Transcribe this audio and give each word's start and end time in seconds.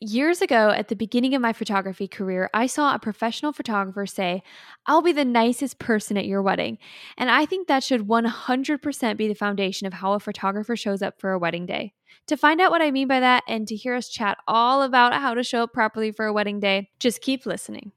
years 0.00 0.40
ago, 0.40 0.70
at 0.70 0.88
the 0.88 0.96
beginning 0.96 1.34
of 1.34 1.42
my 1.42 1.52
photography 1.52 2.06
career, 2.06 2.48
I 2.54 2.66
saw 2.66 2.94
a 2.94 2.98
professional 2.98 3.52
photographer 3.52 4.06
say, 4.06 4.42
I'll 4.86 5.02
be 5.02 5.12
the 5.12 5.24
nicest 5.24 5.78
person 5.78 6.16
at 6.16 6.26
your 6.26 6.42
wedding. 6.42 6.78
And 7.16 7.30
I 7.30 7.46
think 7.46 7.66
that 7.66 7.82
should 7.82 8.06
100% 8.06 9.16
be 9.16 9.28
the 9.28 9.34
foundation 9.34 9.86
of 9.86 9.94
how 9.94 10.12
a 10.12 10.20
photographer 10.20 10.76
shows 10.76 11.02
up 11.02 11.20
for 11.20 11.32
a 11.32 11.38
wedding 11.38 11.66
day. 11.66 11.94
To 12.28 12.36
find 12.36 12.60
out 12.60 12.70
what 12.70 12.82
I 12.82 12.90
mean 12.90 13.08
by 13.08 13.20
that 13.20 13.42
and 13.48 13.66
to 13.68 13.74
hear 13.74 13.94
us 13.94 14.08
chat 14.08 14.38
all 14.46 14.82
about 14.82 15.14
how 15.14 15.34
to 15.34 15.42
show 15.42 15.64
up 15.64 15.72
properly 15.72 16.12
for 16.12 16.26
a 16.26 16.32
wedding 16.32 16.60
day, 16.60 16.90
just 17.00 17.20
keep 17.20 17.44
listening. 17.44 17.92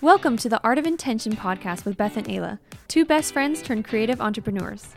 Welcome 0.00 0.36
to 0.38 0.48
the 0.48 0.62
Art 0.64 0.78
of 0.78 0.86
Intention 0.86 1.36
podcast 1.36 1.84
with 1.84 1.96
Beth 1.96 2.16
and 2.16 2.26
Ayla, 2.26 2.58
two 2.88 3.04
best 3.04 3.32
friends 3.32 3.62
turned 3.62 3.84
creative 3.86 4.20
entrepreneurs. 4.20 4.94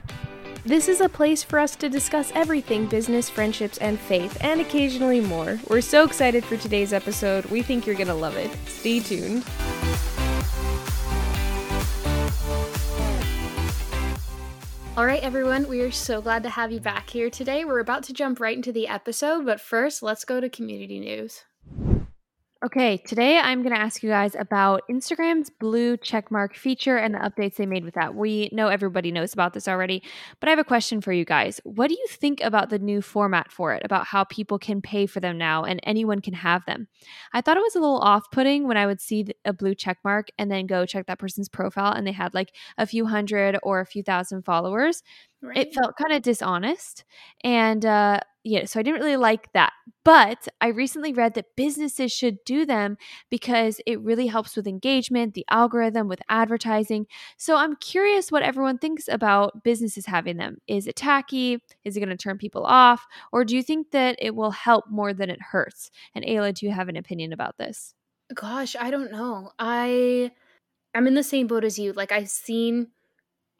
This 0.65 0.89
is 0.89 1.01
a 1.01 1.07
place 1.07 1.43
for 1.43 1.59
us 1.59 1.75
to 1.77 1.87
discuss 1.87 2.31
everything 2.35 2.87
business, 2.87 3.29
friendships, 3.29 3.77
and 3.77 3.99
faith, 3.99 4.37
and 4.41 4.59
occasionally 4.59 5.21
more. 5.21 5.59
We're 5.69 5.81
so 5.81 6.03
excited 6.03 6.43
for 6.43 6.57
today's 6.57 6.93
episode. 6.93 7.45
We 7.45 7.61
think 7.61 7.85
you're 7.85 7.95
going 7.95 8.07
to 8.07 8.13
love 8.13 8.35
it. 8.35 8.51
Stay 8.67 8.99
tuned. 8.99 9.45
All 14.97 15.05
right, 15.05 15.21
everyone, 15.21 15.67
we 15.67 15.81
are 15.81 15.91
so 15.91 16.21
glad 16.21 16.41
to 16.43 16.49
have 16.49 16.71
you 16.71 16.79
back 16.79 17.11
here 17.11 17.29
today. 17.29 17.63
We're 17.63 17.79
about 17.79 18.03
to 18.05 18.13
jump 18.13 18.39
right 18.39 18.55
into 18.55 18.71
the 18.71 18.87
episode, 18.87 19.45
but 19.45 19.61
first, 19.61 20.01
let's 20.01 20.25
go 20.25 20.41
to 20.41 20.49
community 20.49 20.99
news. 20.99 21.43
Okay, 22.65 22.97
today 22.97 23.37
I'm 23.37 23.61
going 23.61 23.75
to 23.75 23.79
ask 23.79 24.01
you 24.01 24.09
guys 24.09 24.33
about 24.33 24.81
Instagram's 24.89 25.51
blue 25.51 25.95
checkmark 25.95 26.55
feature 26.55 26.97
and 26.97 27.13
the 27.13 27.19
updates 27.19 27.57
they 27.57 27.67
made 27.67 27.85
with 27.85 27.93
that. 27.93 28.15
We 28.15 28.49
know 28.51 28.67
everybody 28.67 29.11
knows 29.11 29.31
about 29.31 29.53
this 29.53 29.67
already, 29.67 30.01
but 30.39 30.49
I 30.49 30.53
have 30.53 30.57
a 30.57 30.63
question 30.63 30.99
for 30.99 31.11
you 31.13 31.23
guys. 31.23 31.61
What 31.65 31.89
do 31.89 31.93
you 31.93 32.07
think 32.09 32.41
about 32.41 32.71
the 32.71 32.79
new 32.79 33.03
format 33.03 33.51
for 33.51 33.75
it, 33.75 33.83
about 33.85 34.07
how 34.07 34.23
people 34.23 34.57
can 34.57 34.81
pay 34.81 35.05
for 35.05 35.19
them 35.19 35.37
now 35.37 35.65
and 35.65 35.79
anyone 35.83 36.19
can 36.19 36.33
have 36.33 36.65
them? 36.65 36.87
I 37.31 37.41
thought 37.41 37.57
it 37.57 37.63
was 37.63 37.75
a 37.75 37.79
little 37.79 37.99
off 37.99 38.23
putting 38.31 38.67
when 38.67 38.75
I 38.75 38.87
would 38.87 39.01
see 39.01 39.27
a 39.45 39.53
blue 39.53 39.75
checkmark 39.75 40.29
and 40.39 40.49
then 40.49 40.65
go 40.65 40.87
check 40.87 41.05
that 41.05 41.19
person's 41.19 41.49
profile 41.49 41.93
and 41.93 42.07
they 42.07 42.11
had 42.11 42.33
like 42.33 42.55
a 42.79 42.87
few 42.87 43.05
hundred 43.05 43.59
or 43.61 43.81
a 43.81 43.85
few 43.85 44.01
thousand 44.01 44.45
followers. 44.45 45.03
Right. 45.41 45.57
It 45.57 45.73
felt 45.73 45.95
kind 45.97 46.13
of 46.13 46.23
dishonest. 46.23 47.03
And 47.43 47.85
uh, 47.85 48.21
yeah, 48.43 48.65
so 48.65 48.79
I 48.79 48.83
didn't 48.83 48.99
really 49.01 49.17
like 49.17 49.51
that. 49.53 49.73
But 50.03 50.47
I 50.61 50.67
recently 50.69 51.13
read 51.13 51.35
that 51.35 51.55
businesses 51.55 52.11
should 52.11 52.43
do 52.43 52.65
them 52.65 52.97
because 53.29 53.79
it 53.85 54.01
really 54.01 54.27
helps 54.27 54.55
with 54.55 54.67
engagement, 54.67 55.35
the 55.35 55.45
algorithm, 55.49 56.07
with 56.07 56.21
advertising. 56.29 57.05
So 57.37 57.55
I'm 57.55 57.75
curious 57.75 58.31
what 58.31 58.41
everyone 58.41 58.79
thinks 58.79 59.07
about 59.07 59.63
businesses 59.63 60.05
having 60.05 60.37
them. 60.37 60.57
Is 60.67 60.87
it 60.87 60.95
tacky? 60.95 61.61
Is 61.83 61.95
it 61.95 61.99
going 61.99 62.09
to 62.09 62.17
turn 62.17 62.37
people 62.37 62.65
off? 62.65 63.05
Or 63.31 63.45
do 63.45 63.55
you 63.55 63.61
think 63.61 63.91
that 63.91 64.15
it 64.19 64.35
will 64.35 64.51
help 64.51 64.85
more 64.89 65.13
than 65.13 65.29
it 65.29 65.41
hurts? 65.41 65.91
And 66.15 66.25
Ayla, 66.25 66.53
do 66.53 66.65
you 66.65 66.71
have 66.71 66.89
an 66.89 66.97
opinion 66.97 67.31
about 67.31 67.57
this? 67.57 67.93
Gosh, 68.33 68.75
I 68.75 68.91
don't 68.91 69.11
know. 69.11 69.51
I 69.59 70.31
I'm 70.95 71.07
in 71.07 71.13
the 71.13 71.23
same 71.23 71.47
boat 71.47 71.63
as 71.63 71.79
you. 71.79 71.93
Like 71.93 72.11
I've 72.11 72.29
seen 72.29 72.87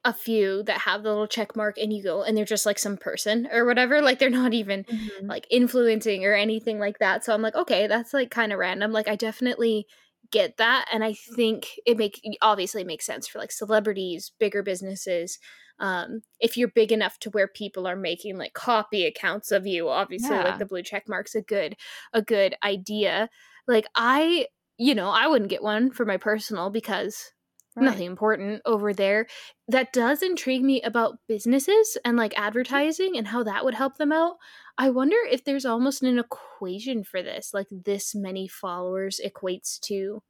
a 0.07 0.13
few 0.13 0.63
that 0.63 0.79
have 0.79 1.03
the 1.03 1.09
little 1.09 1.27
check 1.27 1.53
mark 1.53 1.77
and 1.77 1.91
you 1.91 2.01
go 2.01 2.23
and 2.23 2.37
they're 2.37 2.45
just 2.45 2.65
like 2.65 2.79
some 2.79 2.95
person 2.95 3.45
or 3.51 3.65
whatever 3.65 4.01
like 4.01 4.19
they're 4.19 4.29
not 4.29 4.53
even 4.53 4.85
mm-hmm. 4.85 5.27
like 5.27 5.45
influencing 5.51 6.23
or 6.23 6.33
anything 6.33 6.79
like 6.79 6.97
that 6.99 7.25
so 7.25 7.33
i'm 7.33 7.41
like 7.41 7.55
okay 7.55 7.87
that's 7.87 8.13
like 8.13 8.31
kind 8.31 8.53
of 8.53 8.57
random 8.57 8.93
like 8.93 9.09
i 9.09 9.17
definitely 9.17 9.85
get 10.31 10.55
that 10.55 10.85
and 10.93 11.03
i 11.03 11.13
think 11.35 11.67
it 11.85 11.97
make 11.97 12.21
obviously 12.41 12.85
makes 12.85 13.05
sense 13.05 13.27
for 13.27 13.37
like 13.37 13.51
celebrities 13.51 14.31
bigger 14.39 14.63
businesses 14.63 15.39
um 15.79 16.21
if 16.39 16.55
you're 16.55 16.69
big 16.69 16.93
enough 16.93 17.19
to 17.19 17.29
where 17.31 17.49
people 17.49 17.85
are 17.85 17.97
making 17.97 18.37
like 18.37 18.53
copy 18.53 19.05
accounts 19.05 19.51
of 19.51 19.67
you 19.67 19.89
obviously 19.89 20.33
yeah. 20.33 20.43
like 20.43 20.57
the 20.57 20.65
blue 20.65 20.83
check 20.83 21.03
mark's 21.09 21.35
a 21.35 21.41
good 21.41 21.75
a 22.13 22.21
good 22.21 22.55
idea 22.63 23.27
like 23.67 23.87
i 23.93 24.45
you 24.77 24.95
know 24.95 25.09
i 25.09 25.27
wouldn't 25.27 25.49
get 25.49 25.61
one 25.61 25.91
for 25.91 26.05
my 26.05 26.15
personal 26.15 26.69
because 26.69 27.33
Right. 27.77 27.85
nothing 27.85 28.07
important 28.07 28.61
over 28.65 28.91
there. 28.91 29.27
That 29.67 29.93
does 29.93 30.23
intrigue 30.23 30.63
me 30.63 30.81
about 30.81 31.19
businesses 31.27 31.95
and 32.03 32.17
like 32.17 32.37
advertising 32.37 33.15
and 33.15 33.27
how 33.27 33.43
that 33.43 33.63
would 33.63 33.75
help 33.75 33.97
them 33.97 34.11
out. 34.11 34.37
I 34.79 34.89
wonder 34.89 35.17
if 35.29 35.43
there's 35.43 35.65
almost 35.65 36.01
an 36.01 36.17
equation 36.17 37.03
for 37.03 37.21
this, 37.21 37.53
like 37.53 37.67
this 37.69 38.15
many 38.15 38.47
followers 38.47 39.21
equates 39.23 39.79
to 39.81 40.23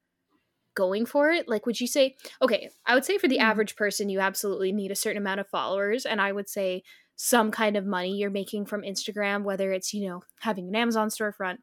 going 0.76 1.06
for 1.06 1.32
it. 1.32 1.48
Like, 1.48 1.66
would 1.66 1.80
you 1.80 1.88
say, 1.88 2.16
okay, 2.42 2.70
I 2.86 2.94
would 2.94 3.06
say 3.06 3.18
for 3.18 3.28
the 3.28 3.38
mm. 3.38 3.44
average 3.44 3.76
person, 3.76 4.10
you 4.10 4.20
absolutely 4.20 4.72
need 4.72 4.92
a 4.92 4.96
certain 4.96 5.22
amount 5.22 5.40
of 5.40 5.48
followers. 5.48 6.06
And 6.06 6.22
I 6.22 6.32
would 6.32 6.50
say 6.50 6.84
some 7.16 7.50
kind 7.50 7.76
of 7.76 7.86
money 7.86 8.16
you're 8.16 8.30
making 8.30 8.66
from 8.66 8.84
Instagram, 8.84 9.44
whether 9.44 9.72
it's, 9.72 9.94
you 9.94 10.08
know, 10.08 10.22
having 10.42 10.68
an 10.68 10.76
Amazon 10.76 11.08
storefront, 11.08 11.58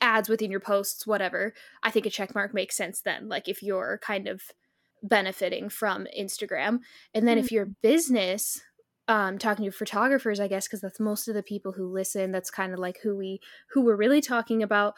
ads 0.00 0.28
within 0.28 0.50
your 0.50 0.60
posts, 0.60 1.06
whatever. 1.06 1.52
I 1.82 1.90
think 1.90 2.06
a 2.06 2.10
check 2.10 2.34
mark 2.34 2.54
makes 2.54 2.76
sense 2.76 3.02
then. 3.02 3.28
Like, 3.28 3.48
if 3.48 3.62
you're 3.62 4.00
kind 4.02 4.26
of 4.26 4.42
benefiting 5.02 5.68
from 5.68 6.06
Instagram. 6.18 6.80
And 7.14 7.26
then 7.26 7.36
mm-hmm. 7.38 7.44
if 7.44 7.52
your 7.52 7.66
business 7.82 8.60
um 9.08 9.38
talking 9.38 9.64
to 9.64 9.70
photographers 9.70 10.40
i 10.40 10.48
guess 10.48 10.66
because 10.66 10.80
that's 10.80 10.98
most 10.98 11.28
of 11.28 11.34
the 11.34 11.42
people 11.42 11.70
who 11.72 11.86
listen 11.86 12.32
that's 12.32 12.50
kind 12.50 12.72
of 12.72 12.78
like 12.80 12.98
who 13.02 13.16
we 13.16 13.40
who 13.70 13.82
we're 13.82 13.96
really 13.96 14.20
talking 14.20 14.62
about 14.62 14.94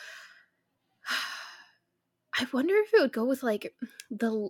i 2.39 2.47
wonder 2.53 2.75
if 2.77 2.95
it 2.95 3.01
would 3.01 3.13
go 3.13 3.25
with 3.25 3.43
like 3.43 3.75
the 4.11 4.49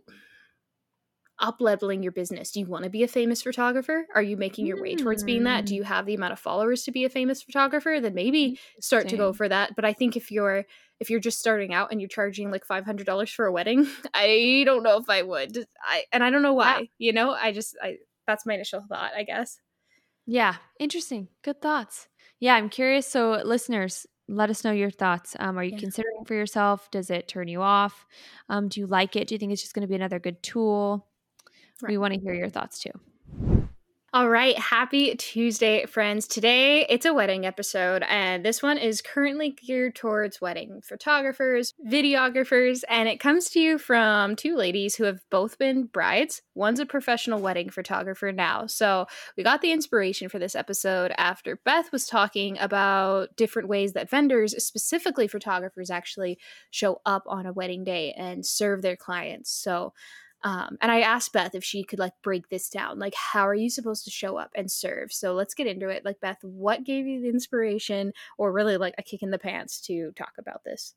up 1.41 1.61
leveling 1.61 2.03
your 2.03 2.13
business. 2.13 2.51
Do 2.51 2.61
you 2.61 2.67
want 2.67 2.85
to 2.85 2.91
be 2.91 3.03
a 3.03 3.09
famous 3.09 3.43
photographer? 3.43 4.07
Are 4.15 4.23
you 4.23 4.37
making 4.37 4.67
your 4.67 4.81
way 4.81 4.97
towards 4.97 5.23
being 5.23 5.45
that? 5.45 5.67
Do 5.67 5.73
mm. 5.73 5.77
you 5.77 5.83
have 5.85 6.07
the 6.07 6.15
amount 6.15 6.33
of 6.33 6.39
followers 6.39 6.83
to 6.85 6.91
be 6.91 7.05
a 7.05 7.09
famous 7.09 7.43
photographer? 7.43 8.01
Then 8.01 8.15
maybe 8.15 8.59
start 8.81 9.09
to 9.09 9.17
go 9.17 9.33
for 9.33 9.49
that. 9.49 9.77
But 9.77 9.85
i 9.85 9.93
think 9.93 10.17
if 10.17 10.31
you're 10.31 10.65
if 11.01 11.11
you're 11.11 11.21
just 11.21 11.39
starting 11.39 11.73
out 11.73 11.93
and 11.93 12.01
you're 12.01 12.09
charging 12.09 12.51
like 12.51 12.67
$500 12.67 13.33
for 13.33 13.47
a 13.47 13.53
wedding 13.53 13.87
i 14.15 14.63
don't 14.65 14.83
know 14.83 14.99
if 14.99 15.09
i 15.09 15.23
would. 15.23 15.67
I 15.83 16.05
and 16.13 16.25
i 16.25 16.31
don't 16.31 16.43
know 16.43 16.55
why 16.55 16.81
yeah. 16.81 16.87
you 16.99 17.13
know? 17.13 17.33
I 17.33 17.53
just 17.53 17.77
i 17.83 17.97
that's 18.27 18.47
my 18.47 18.55
initial 18.55 18.83
thought 18.89 19.13
i 19.17 19.23
guess. 19.23 19.61
Yeah 20.27 20.57
interesting. 20.79 21.29
Good 21.43 21.63
thoughts. 21.63 22.09
Yeah 22.41 22.55
i'm 22.55 22.69
curious 22.69 23.07
so 23.07 23.41
listeners 23.45 24.07
let 24.31 24.51
us 24.51 24.63
know 24.63 24.73
your 24.73 24.91
thoughts. 24.91 25.35
Um, 25.41 25.59
are 25.59 25.65
you 25.65 25.73
yeah. 25.73 25.79
considering 25.79 26.27
for 26.27 26.35
yourself? 26.35 26.91
Does 26.91 27.09
it 27.09 27.29
turn 27.29 27.49
you 27.49 27.63
off? 27.63 28.07
Um, 28.51 28.69
do 28.69 28.79
you 28.79 28.87
like 28.87 29.17
it? 29.17 29.27
Do 29.27 29.35
you 29.35 29.39
think 29.39 29.53
it's 29.53 29.63
just 29.63 29.73
going 29.73 29.81
to 29.81 29.89
be 29.89 29.95
another 29.95 30.19
good 30.19 30.43
tool 30.43 31.08
right. 31.83 31.91
we 31.91 31.99
want 31.99 32.15
to 32.15 32.21
hear 32.21 32.35
your 32.35 32.49
thoughts 32.49 32.79
too 32.79 32.93
all 34.15 34.31
right, 34.31 34.59
happy 34.59 35.15
Tuesday, 35.17 35.85
friends. 35.85 36.27
Today 36.27 36.87
it's 36.89 37.05
a 37.05 37.13
wedding 37.13 37.45
episode, 37.45 38.03
and 38.09 38.43
this 38.43 38.63
one 38.63 38.79
is 38.79 39.03
currently 39.03 39.51
geared 39.51 39.97
towards 39.97 40.41
wedding 40.41 40.81
photographers, 40.83 41.75
videographers, 41.87 42.85
and 42.89 43.07
it 43.07 43.21
comes 43.21 43.51
to 43.51 43.61
you 43.61 43.77
from 43.77 44.35
two 44.35 44.57
ladies 44.57 44.97
who 44.97 45.05
have 45.05 45.21
both 45.31 45.59
been 45.59 45.85
brides. 45.85 46.41
One's 46.55 46.81
a 46.81 46.87
professional 46.87 47.39
wedding 47.39 47.69
photographer 47.69 48.33
now. 48.33 48.65
So 48.67 49.05
we 49.37 49.43
got 49.43 49.61
the 49.61 49.73
inspiration 49.73 50.31
for 50.31 50.39
this 50.39 50.57
episode 50.57 51.13
after 51.19 51.61
Beth 51.63 51.93
was 51.93 52.07
talking 52.07 52.59
about 52.59 53.37
different 53.37 53.69
ways 53.69 53.93
that 53.93 54.09
vendors, 54.09 54.57
specifically 54.65 55.29
photographers, 55.29 55.91
actually 55.91 56.39
show 56.71 57.03
up 57.05 57.25
on 57.27 57.45
a 57.45 57.53
wedding 57.53 57.85
day 57.85 58.15
and 58.17 58.47
serve 58.47 58.81
their 58.81 58.97
clients. 58.97 59.51
So 59.51 59.93
um, 60.45 60.79
and 60.81 60.93
I 60.93 61.01
asked 61.01 61.33
Beth 61.33 61.55
if 61.55 61.65
she 61.65 61.83
could 61.83 61.99
like 61.99 62.13
break 62.23 62.49
this 62.49 62.69
down. 62.69 62.99
Like, 62.99 63.15
how 63.15 63.47
are 63.47 63.55
you 63.55 63.71
supposed 63.71 64.05
to 64.05 64.11
show 64.11 64.37
up 64.37 64.51
and 64.55 64.71
serve? 64.71 65.13
So 65.13 65.35
let's 65.35 65.55
get 65.55 65.67
into 65.67 65.89
it. 65.89 66.05
Like, 66.05 66.21
Beth, 66.21 66.39
what 66.43 66.85
gave 66.85 67.07
you 67.07 67.21
the 67.21 67.29
inspiration 67.29 68.13
or 68.37 68.53
really 68.53 68.77
like 68.77 68.95
a 68.99 69.03
kick 69.03 69.23
in 69.23 69.31
the 69.31 69.39
pants 69.39 69.81
to 69.83 70.13
talk 70.17 70.33
about 70.39 70.63
this? 70.65 70.95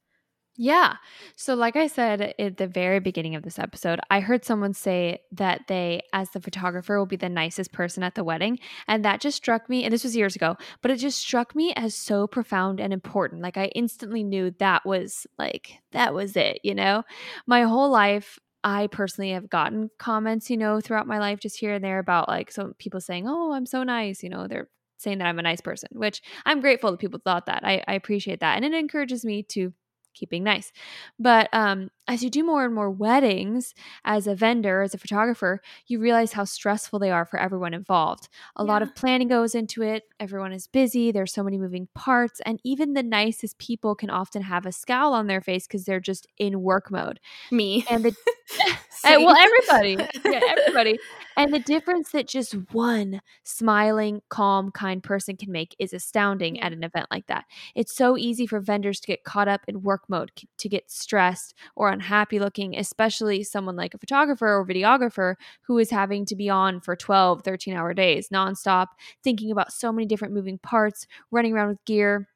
Yeah. 0.58 0.96
So, 1.38 1.56
like 1.56 1.78
I 1.78 1.88
said 1.88 2.36
at 2.38 2.58
the 2.58 2.68
very 2.68 3.00
beginning 3.00 3.36
of 3.36 3.44
this 3.44 3.58
episode, 3.58 4.02
I 4.12 4.20
heard 4.20 4.44
someone 4.44 4.74
say 4.74 5.22
that 5.32 5.62
they, 5.68 6.02
as 6.12 6.32
the 6.32 6.42
photographer, 6.42 7.00
will 7.00 7.06
be 7.06 7.16
the 7.16 7.30
nicest 7.30 7.72
person 7.72 8.04
at 8.04 8.16
the 8.16 8.24
wedding. 8.24 8.60
And 8.86 9.06
that 9.06 9.22
just 9.22 9.38
struck 9.38 9.70
me, 9.70 9.86
and 9.86 9.94
this 9.94 10.04
was 10.04 10.16
years 10.16 10.36
ago, 10.36 10.58
but 10.82 10.92
it 10.92 10.98
just 10.98 11.20
struck 11.20 11.56
me 11.56 11.74
as 11.76 11.96
so 11.96 12.28
profound 12.28 12.82
and 12.82 12.92
important. 12.92 13.42
Like, 13.42 13.56
I 13.56 13.68
instantly 13.68 14.24
knew 14.24 14.52
that 14.60 14.86
was 14.86 15.26
like, 15.40 15.80
that 15.94 16.14
was 16.14 16.36
it, 16.36 16.60
you 16.64 16.76
know? 16.76 17.04
My 17.48 17.64
whole 17.64 17.90
life, 17.90 18.38
I 18.64 18.88
personally 18.88 19.32
have 19.32 19.50
gotten 19.50 19.90
comments, 19.98 20.50
you 20.50 20.58
know, 20.58 20.80
throughout 20.80 21.08
my 21.08 21.20
life, 21.20 21.40
just 21.40 21.60
here 21.60 21.74
and 21.74 21.84
there 21.84 22.00
about 22.00 22.28
like 22.28 22.52
some 22.52 22.74
people 22.78 23.02
saying, 23.02 23.28
Oh, 23.28 23.54
I'm 23.54 23.66
so 23.66 23.84
nice. 23.84 24.24
You 24.24 24.30
know, 24.30 24.48
they're 24.48 24.70
saying 24.98 25.18
that 25.18 25.28
I'm 25.28 25.40
a 25.40 25.44
nice 25.44 25.62
person, 25.62 25.90
which 25.94 26.22
I'm 26.46 26.62
grateful 26.62 26.92
that 26.92 27.00
people 27.00 27.20
thought 27.24 27.48
that. 27.48 27.66
I, 27.66 27.84
I 27.88 27.96
appreciate 27.96 28.40
that. 28.42 28.56
And 28.56 28.66
it 28.66 28.74
encourages 28.74 29.26
me 29.26 29.44
to 29.50 29.74
keeping 30.14 30.44
nice. 30.44 30.72
But 31.20 31.50
um, 31.54 31.90
as 32.08 32.24
you 32.24 32.30
do 32.30 32.44
more 32.44 32.66
and 32.66 32.74
more 32.74 32.90
weddings 32.90 33.74
as 34.06 34.28
a 34.28 34.36
vendor, 34.36 34.82
as 34.82 34.94
a 34.94 34.98
photographer, 34.98 35.62
you 35.88 36.00
realize 36.00 36.34
how 36.34 36.46
stressful 36.46 37.00
they 37.00 37.12
are 37.12 37.26
for 37.26 37.40
everyone 37.40 37.74
involved. 37.74 38.30
A 38.56 38.64
yeah. 38.64 38.72
lot 38.72 38.82
of 38.82 38.96
planning 38.96 39.28
goes 39.28 39.56
into 39.56 39.82
it. 39.82 40.04
Everyone 40.20 40.52
is 40.52 40.68
busy. 40.68 41.12
There's 41.12 41.34
so 41.34 41.44
many 41.44 41.58
moving 41.58 41.88
parts. 41.96 42.42
And 42.46 42.60
even 42.64 42.94
the 42.94 43.04
nicest 43.04 43.58
people 43.58 43.96
can 43.96 44.10
often 44.10 44.42
have 44.44 44.66
a 44.66 44.72
scowl 44.72 45.14
on 45.14 45.28
their 45.28 45.42
face 45.42 45.68
because 45.68 45.86
they're 45.86 46.00
just 46.00 46.28
in 46.38 46.62
work 46.62 46.92
mode. 46.92 47.20
Me. 47.52 47.86
And 47.90 48.04
the 48.04 48.16
Uh, 49.04 49.10
and, 49.10 49.26
well, 49.26 49.36
everybody. 49.72 49.98
yeah, 50.26 50.42
everybody. 50.58 51.00
And 51.38 51.54
the 51.54 51.60
difference 51.60 52.12
that 52.12 52.28
just 52.28 52.54
one 52.72 53.22
smiling, 53.44 54.22
calm, 54.30 54.72
kind 54.72 55.02
person 55.02 55.38
can 55.38 55.52
make 55.52 55.76
is 55.80 55.94
astounding 55.94 56.58
yeah. 56.58 56.66
at 56.66 56.74
an 56.74 56.84
event 56.84 57.08
like 57.10 57.28
that. 57.28 57.46
It's 57.74 57.96
so 57.96 58.18
easy 58.18 58.46
for 58.46 58.60
vendors 58.60 59.00
to 59.00 59.08
get 59.08 59.24
caught 59.24 59.48
up 59.48 59.62
in 59.68 59.82
work 59.82 60.04
mode, 60.10 60.32
to 60.58 60.70
get 60.70 60.92
stressed 60.92 61.54
or 61.76 61.90
unhappy 61.90 62.40
looking, 62.40 62.78
especially 62.78 63.44
someone 63.44 63.76
like 63.76 63.94
a 63.94 63.98
photographer 63.98 64.56
or 64.56 64.66
videographer 64.66 65.36
who 65.62 65.78
is 65.78 65.90
having 65.90 66.26
to 66.26 66.36
be 66.36 66.50
on 66.50 66.82
for 66.82 66.96
12, 66.96 67.44
13 67.44 67.74
hour 67.76 67.94
days 67.94 68.30
nonstop, 68.30 68.88
thinking 69.24 69.52
about 69.52 69.72
so 69.72 69.92
many 69.92 70.06
different 70.06 70.34
moving 70.34 70.58
parts, 70.58 71.08
running 71.32 71.54
around 71.54 71.70
with 71.70 71.86
gear 71.86 72.28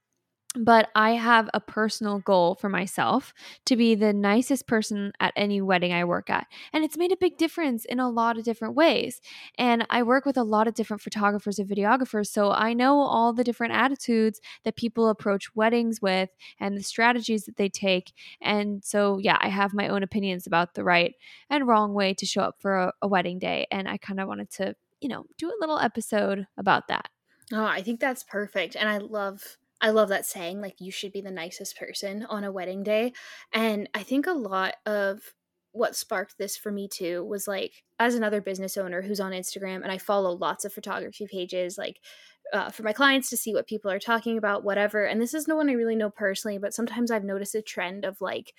but 0.55 0.89
I 0.95 1.11
have 1.11 1.49
a 1.53 1.59
personal 1.59 2.19
goal 2.19 2.55
for 2.55 2.69
myself 2.69 3.33
to 3.65 3.75
be 3.75 3.95
the 3.95 4.13
nicest 4.13 4.67
person 4.67 5.11
at 5.19 5.33
any 5.35 5.61
wedding 5.61 5.93
I 5.93 6.05
work 6.05 6.29
at. 6.29 6.47
And 6.73 6.83
it's 6.83 6.97
made 6.97 7.11
a 7.11 7.17
big 7.17 7.37
difference 7.37 7.85
in 7.85 7.99
a 7.99 8.09
lot 8.09 8.37
of 8.37 8.43
different 8.43 8.75
ways. 8.75 9.21
And 9.57 9.85
I 9.89 10.03
work 10.03 10.25
with 10.25 10.37
a 10.37 10.43
lot 10.43 10.67
of 10.67 10.73
different 10.73 11.01
photographers 11.01 11.59
and 11.59 11.69
videographers. 11.69 12.27
So 12.27 12.51
I 12.51 12.73
know 12.73 12.99
all 12.99 13.33
the 13.33 13.43
different 13.43 13.73
attitudes 13.73 14.39
that 14.63 14.75
people 14.75 15.09
approach 15.09 15.55
weddings 15.55 16.01
with 16.01 16.29
and 16.59 16.77
the 16.77 16.83
strategies 16.83 17.45
that 17.45 17.57
they 17.57 17.69
take. 17.69 18.13
And 18.41 18.83
so, 18.83 19.17
yeah, 19.17 19.37
I 19.41 19.49
have 19.49 19.73
my 19.73 19.87
own 19.87 20.03
opinions 20.03 20.47
about 20.47 20.73
the 20.73 20.83
right 20.83 21.15
and 21.49 21.67
wrong 21.67 21.93
way 21.93 22.13
to 22.13 22.25
show 22.25 22.41
up 22.41 22.55
for 22.59 22.77
a, 22.77 22.93
a 23.01 23.07
wedding 23.07 23.39
day. 23.39 23.67
And 23.71 23.87
I 23.87 23.97
kind 23.97 24.19
of 24.19 24.27
wanted 24.27 24.49
to, 24.51 24.75
you 25.01 25.09
know, 25.09 25.25
do 25.37 25.49
a 25.49 25.59
little 25.59 25.79
episode 25.79 26.47
about 26.57 26.87
that. 26.87 27.09
Oh, 27.51 27.65
I 27.65 27.81
think 27.81 27.99
that's 27.99 28.23
perfect. 28.23 28.75
And 28.75 28.89
I 28.89 28.97
love 28.97 29.57
I 29.85 29.91
love 29.91 30.09
that 30.09 30.25
saying, 30.25 30.61
like, 30.61 30.77
you 30.79 30.91
should 30.91 31.11
be 31.11 31.21
the 31.21 31.29
nicest 31.29 31.77
person 31.77 32.25
on 32.27 32.43
a 32.43 32.51
wedding 32.51 32.81
day. 32.81 33.13
And 33.53 33.87
I 33.93 34.01
think 34.01 34.25
a 34.25 34.31
lot 34.31 34.73
of 34.87 35.21
what 35.73 35.95
sparked 35.95 36.39
this 36.39 36.57
for 36.57 36.71
me 36.71 36.87
too 36.87 37.23
was 37.23 37.47
like, 37.47 37.83
as 37.99 38.15
another 38.15 38.41
business 38.41 38.77
owner 38.77 39.03
who's 39.03 39.19
on 39.19 39.31
Instagram, 39.31 39.83
and 39.83 39.91
I 39.91 39.99
follow 39.99 40.31
lots 40.31 40.65
of 40.65 40.73
photography 40.73 41.27
pages, 41.31 41.77
like, 41.77 41.99
uh, 42.51 42.71
for 42.71 42.81
my 42.81 42.93
clients 42.93 43.29
to 43.29 43.37
see 43.37 43.53
what 43.53 43.67
people 43.67 43.91
are 43.91 43.99
talking 43.99 44.39
about, 44.39 44.63
whatever. 44.63 45.05
And 45.05 45.21
this 45.21 45.35
is 45.35 45.47
no 45.47 45.55
one 45.55 45.69
I 45.69 45.73
really 45.73 45.95
know 45.95 46.09
personally, 46.09 46.57
but 46.57 46.73
sometimes 46.73 47.11
I've 47.11 47.23
noticed 47.23 47.53
a 47.53 47.61
trend 47.61 48.05
of 48.05 48.19
like, 48.21 48.53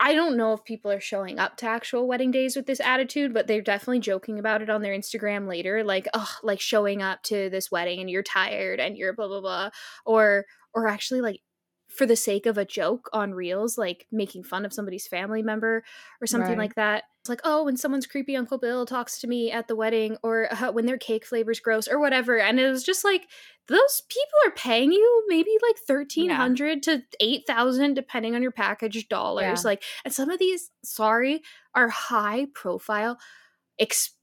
I 0.00 0.14
don't 0.14 0.36
know 0.36 0.52
if 0.52 0.64
people 0.64 0.90
are 0.90 1.00
showing 1.00 1.38
up 1.38 1.56
to 1.58 1.66
actual 1.66 2.06
wedding 2.06 2.30
days 2.30 2.54
with 2.54 2.66
this 2.66 2.80
attitude, 2.80 3.34
but 3.34 3.46
they're 3.46 3.62
definitely 3.62 4.00
joking 4.00 4.38
about 4.38 4.62
it 4.62 4.70
on 4.70 4.82
their 4.82 4.96
Instagram 4.96 5.48
later, 5.48 5.82
like, 5.82 6.06
oh, 6.14 6.30
like 6.42 6.60
showing 6.60 7.02
up 7.02 7.22
to 7.24 7.50
this 7.50 7.70
wedding 7.70 8.00
and 8.00 8.10
you're 8.10 8.22
tired 8.22 8.80
and 8.80 8.96
you're 8.96 9.14
blah 9.14 9.28
blah 9.28 9.40
blah, 9.40 9.70
or 10.04 10.44
or 10.74 10.86
actually 10.86 11.20
like 11.20 11.40
for 11.88 12.06
the 12.06 12.16
sake 12.16 12.46
of 12.46 12.58
a 12.58 12.64
joke 12.64 13.08
on 13.12 13.32
reels 13.32 13.78
like 13.78 14.06
making 14.12 14.44
fun 14.44 14.64
of 14.64 14.72
somebody's 14.72 15.06
family 15.06 15.42
member 15.42 15.82
or 16.20 16.26
something 16.26 16.50
right. 16.50 16.58
like 16.58 16.74
that 16.74 17.04
it's 17.28 17.30
like 17.30 17.40
oh 17.44 17.64
when 17.64 17.76
someone's 17.76 18.06
creepy 18.06 18.34
uncle 18.36 18.58
bill 18.58 18.86
talks 18.86 19.20
to 19.20 19.26
me 19.26 19.50
at 19.52 19.68
the 19.68 19.76
wedding 19.76 20.16
or 20.22 20.48
uh, 20.52 20.72
when 20.72 20.86
their 20.86 20.96
cake 20.96 21.26
flavors 21.26 21.60
gross 21.60 21.86
or 21.86 21.98
whatever 21.98 22.38
and 22.38 22.58
it 22.58 22.70
was 22.70 22.82
just 22.82 23.04
like 23.04 23.26
those 23.66 24.02
people 24.08 24.38
are 24.46 24.52
paying 24.52 24.90
you 24.90 25.24
maybe 25.28 25.50
like 25.62 25.76
1300 25.86 26.86
yeah. 26.86 26.96
to 26.96 27.02
8000 27.20 27.94
depending 27.94 28.34
on 28.34 28.40
your 28.42 28.50
package 28.50 29.08
dollars 29.08 29.62
yeah. 29.62 29.68
like 29.68 29.82
and 30.04 30.14
some 30.14 30.30
of 30.30 30.38
these 30.38 30.70
sorry 30.82 31.42
are 31.74 31.88
high 31.88 32.46
profile 32.54 33.18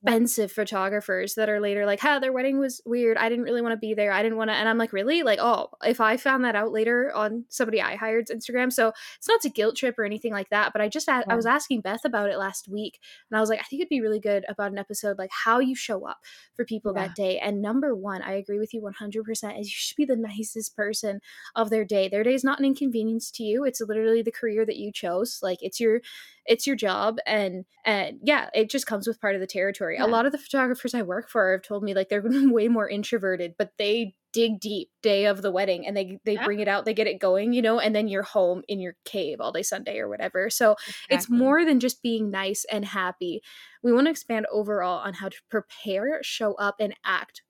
expensive 0.06 0.52
photographers 0.52 1.36
that 1.36 1.50
are 1.50 1.60
later 1.60 1.86
like, 1.86 2.00
"Ha, 2.00 2.19
their 2.19 2.31
wedding 2.31 2.60
was 2.60 2.81
weird. 2.86 3.18
I 3.18 3.30
didn't 3.30 3.46
really 3.46 3.62
want 3.62 3.74
to 3.74 3.78
be 3.78 3.94
there. 3.94 4.12
I 4.12 4.24
didn't 4.24 4.38
want 4.38 4.50
to." 4.50 4.56
And 4.56 4.69
I'm 4.69 4.78
like, 4.78 4.94
"Really? 4.94 5.24
Like, 5.24 5.40
oh, 5.42 5.69
if 5.84 6.00
I 6.00 6.18
found 6.18 6.46
that 6.46 6.56
out 6.56 6.72
later 6.72 7.12
on 7.16 7.46
somebody 7.50 7.81
I 7.81 7.96
hired's 7.96 8.31
Instagram." 8.31 8.72
So, 8.72 8.92
it's 9.18 9.28
not 9.28 9.44
a 9.46 9.50
guilt 9.50 9.75
trip 9.75 9.98
or 9.98 10.06
anything 10.06 10.31
like 10.31 10.50
that, 10.50 10.74
but 10.74 10.81
I 10.81 10.90
just. 10.90 11.10
I 11.10 11.36
was 11.36 11.46
asking 11.46 11.81
Beth 11.81 12.06
about 12.06 12.30
it 12.30 12.38
last 12.38 12.68
week, 12.68 13.00
and 13.30 13.38
I 13.38 13.42
was 13.42 13.50
like, 13.50 13.60
"I 13.60 13.63
think 13.63 13.81
it'd 13.81 13.90
be 13.90 14.02
really 14.02 14.19
good 14.19 14.46
about 14.48 14.72
an 14.72 14.78
episode 14.78 15.18
like 15.18 15.31
how 15.31 15.60
you 15.60 15.75
show 15.75 16.08
up 16.08 16.18
for 16.56 16.66
people 16.66 16.94
yeah. 16.96 17.08
that 17.08 17.16
day." 17.16 17.40
And 17.40 17.62
number 17.62 17.96
1, 17.96 18.22
I 18.22 18.34
agree 18.34 18.60
with 18.60 18.74
you 18.74 18.81
100% 18.81 19.60
is 19.60 19.68
you 19.68 19.74
should 19.74 19.98
be 19.98 20.06
the 20.06 20.16
nicest 20.38 20.75
person 20.75 21.19
of 21.56 21.69
their 21.69 21.86
day. 21.86 22.10
Their 22.10 22.24
day 22.24 22.34
is 22.34 22.44
not 22.44 22.60
an 22.60 22.66
inconvenience 22.66 23.31
to 23.31 23.44
you. 23.44 23.63
It's 23.63 23.81
literally 23.81 24.22
the 24.22 24.31
career 24.31 24.66
that 24.66 24.78
you 24.78 24.92
chose. 24.92 25.40
Like, 25.42 25.60
it's 25.62 25.80
your 25.80 26.01
it's 26.46 26.68
your 26.68 26.75
job 26.75 27.18
and 27.25 27.66
and 27.86 28.19
yeah 28.24 28.50
it 28.54 28.69
just 28.69 28.86
comes 28.86 29.08
with 29.08 29.19
part 29.19 29.36
of 29.36 29.42
the 29.42 29.48
territory 29.48 29.94
yeah. 29.97 30.06
a 30.06 30.07
lot 30.07 30.25
of 30.25 30.31
the 30.31 30.38
photographers 30.38 30.94
i 30.94 31.01
work 31.01 31.30
for 31.30 31.51
have 31.51 31.62
told 31.62 31.83
me 31.83 31.94
like 31.94 32.09
they're 32.09 32.24
way 32.51 32.68
more 32.68 32.89
introverted 32.89 33.53
but 33.57 33.71
they 33.77 34.13
dig 34.36 34.59
deep 34.59 34.89
day 35.01 35.25
of 35.25 35.42
the 35.42 35.51
wedding 35.51 35.88
and 35.88 35.95
they 35.95 36.19
they 36.25 36.33
yeah. 36.33 36.44
bring 36.44 36.59
it 36.59 36.68
out 36.68 36.83
they 36.83 36.94
get 36.94 37.07
it 37.07 37.19
going 37.19 37.53
you 37.53 37.62
know 37.62 37.80
and 37.80 37.95
then 37.95 38.09
you're 38.09 38.21
home 38.21 38.62
in 38.68 38.81
your 38.81 38.95
cave 39.06 39.39
all 39.39 39.53
day 39.53 39.63
sunday 39.63 39.97
or 39.97 40.09
whatever 40.09 40.50
so 40.50 40.74
exactly. 40.74 41.15
it's 41.15 41.30
more 41.30 41.63
than 41.63 41.80
just 41.80 42.03
being 42.03 42.30
nice 42.30 42.65
and 42.69 42.83
happy 42.83 43.42
we 43.81 43.94
want 43.94 44.07
to 44.07 44.12
expand 44.12 44.45
overall 44.51 45.00
on 45.00 45.13
how 45.13 45.30
to 45.30 45.38
prepare 45.50 46.19
show 46.21 46.53
up 46.56 46.75
and 46.81 46.94
act 47.06 47.44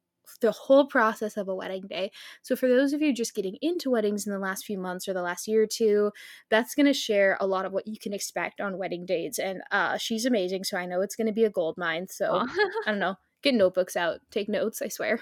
the 0.45 0.51
whole 0.51 0.85
process 0.85 1.37
of 1.37 1.47
a 1.47 1.55
wedding 1.55 1.87
day. 1.87 2.11
So, 2.41 2.55
for 2.55 2.69
those 2.69 2.93
of 2.93 3.01
you 3.01 3.13
just 3.13 3.35
getting 3.35 3.57
into 3.61 3.89
weddings 3.89 4.25
in 4.25 4.31
the 4.31 4.39
last 4.39 4.65
few 4.65 4.77
months 4.77 5.07
or 5.07 5.13
the 5.13 5.21
last 5.21 5.47
year 5.47 5.63
or 5.63 5.67
two, 5.67 6.11
Beth's 6.49 6.75
going 6.75 6.85
to 6.85 6.93
share 6.93 7.37
a 7.39 7.47
lot 7.47 7.65
of 7.65 7.71
what 7.71 7.87
you 7.87 7.97
can 7.99 8.13
expect 8.13 8.61
on 8.61 8.77
wedding 8.77 9.05
dates. 9.05 9.39
And 9.39 9.61
uh, 9.71 9.97
she's 9.97 10.25
amazing. 10.25 10.63
So, 10.63 10.77
I 10.77 10.85
know 10.85 11.01
it's 11.01 11.15
going 11.15 11.27
to 11.27 11.33
be 11.33 11.45
a 11.45 11.49
gold 11.49 11.75
mine. 11.77 12.07
So, 12.07 12.45
I 12.85 12.91
don't 12.91 12.99
know. 12.99 13.15
Get 13.41 13.55
notebooks 13.55 13.95
out, 13.95 14.19
take 14.31 14.49
notes, 14.49 14.81
I 14.81 14.87
swear. 14.87 15.19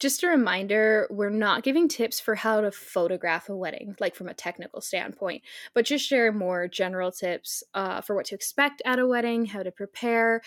Just 0.00 0.24
a 0.24 0.26
reminder, 0.26 1.06
we're 1.08 1.30
not 1.30 1.62
giving 1.62 1.86
tips 1.88 2.18
for 2.18 2.34
how 2.34 2.60
to 2.60 2.72
photograph 2.72 3.48
a 3.48 3.56
wedding, 3.56 3.94
like 4.00 4.16
from 4.16 4.28
a 4.28 4.34
technical 4.34 4.80
standpoint, 4.80 5.42
but 5.72 5.84
just 5.84 6.04
share 6.04 6.32
more 6.32 6.66
general 6.66 7.12
tips 7.12 7.62
uh, 7.74 8.00
for 8.00 8.16
what 8.16 8.26
to 8.26 8.34
expect 8.34 8.82
at 8.84 8.98
a 8.98 9.06
wedding, 9.06 9.46
how 9.46 9.62
to 9.62 9.70
prepare, 9.70 10.42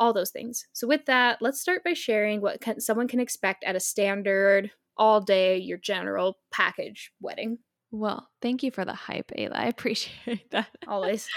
all 0.00 0.12
those 0.12 0.30
things. 0.30 0.66
So, 0.72 0.88
with 0.88 1.04
that, 1.06 1.38
let's 1.40 1.60
start 1.60 1.84
by 1.84 1.92
sharing 1.92 2.40
what 2.40 2.60
can, 2.60 2.80
someone 2.80 3.06
can 3.06 3.20
expect 3.20 3.62
at 3.64 3.76
a 3.76 3.80
standard, 3.80 4.72
all 4.96 5.20
day, 5.20 5.58
your 5.58 5.78
general 5.78 6.38
package 6.50 7.12
wedding. 7.20 7.58
Well, 7.92 8.28
thank 8.40 8.62
you 8.62 8.70
for 8.70 8.84
the 8.84 8.94
hype, 8.94 9.32
Ayla. 9.36 9.56
I 9.56 9.66
appreciate 9.68 10.50
that. 10.52 10.68
Always. 10.86 11.28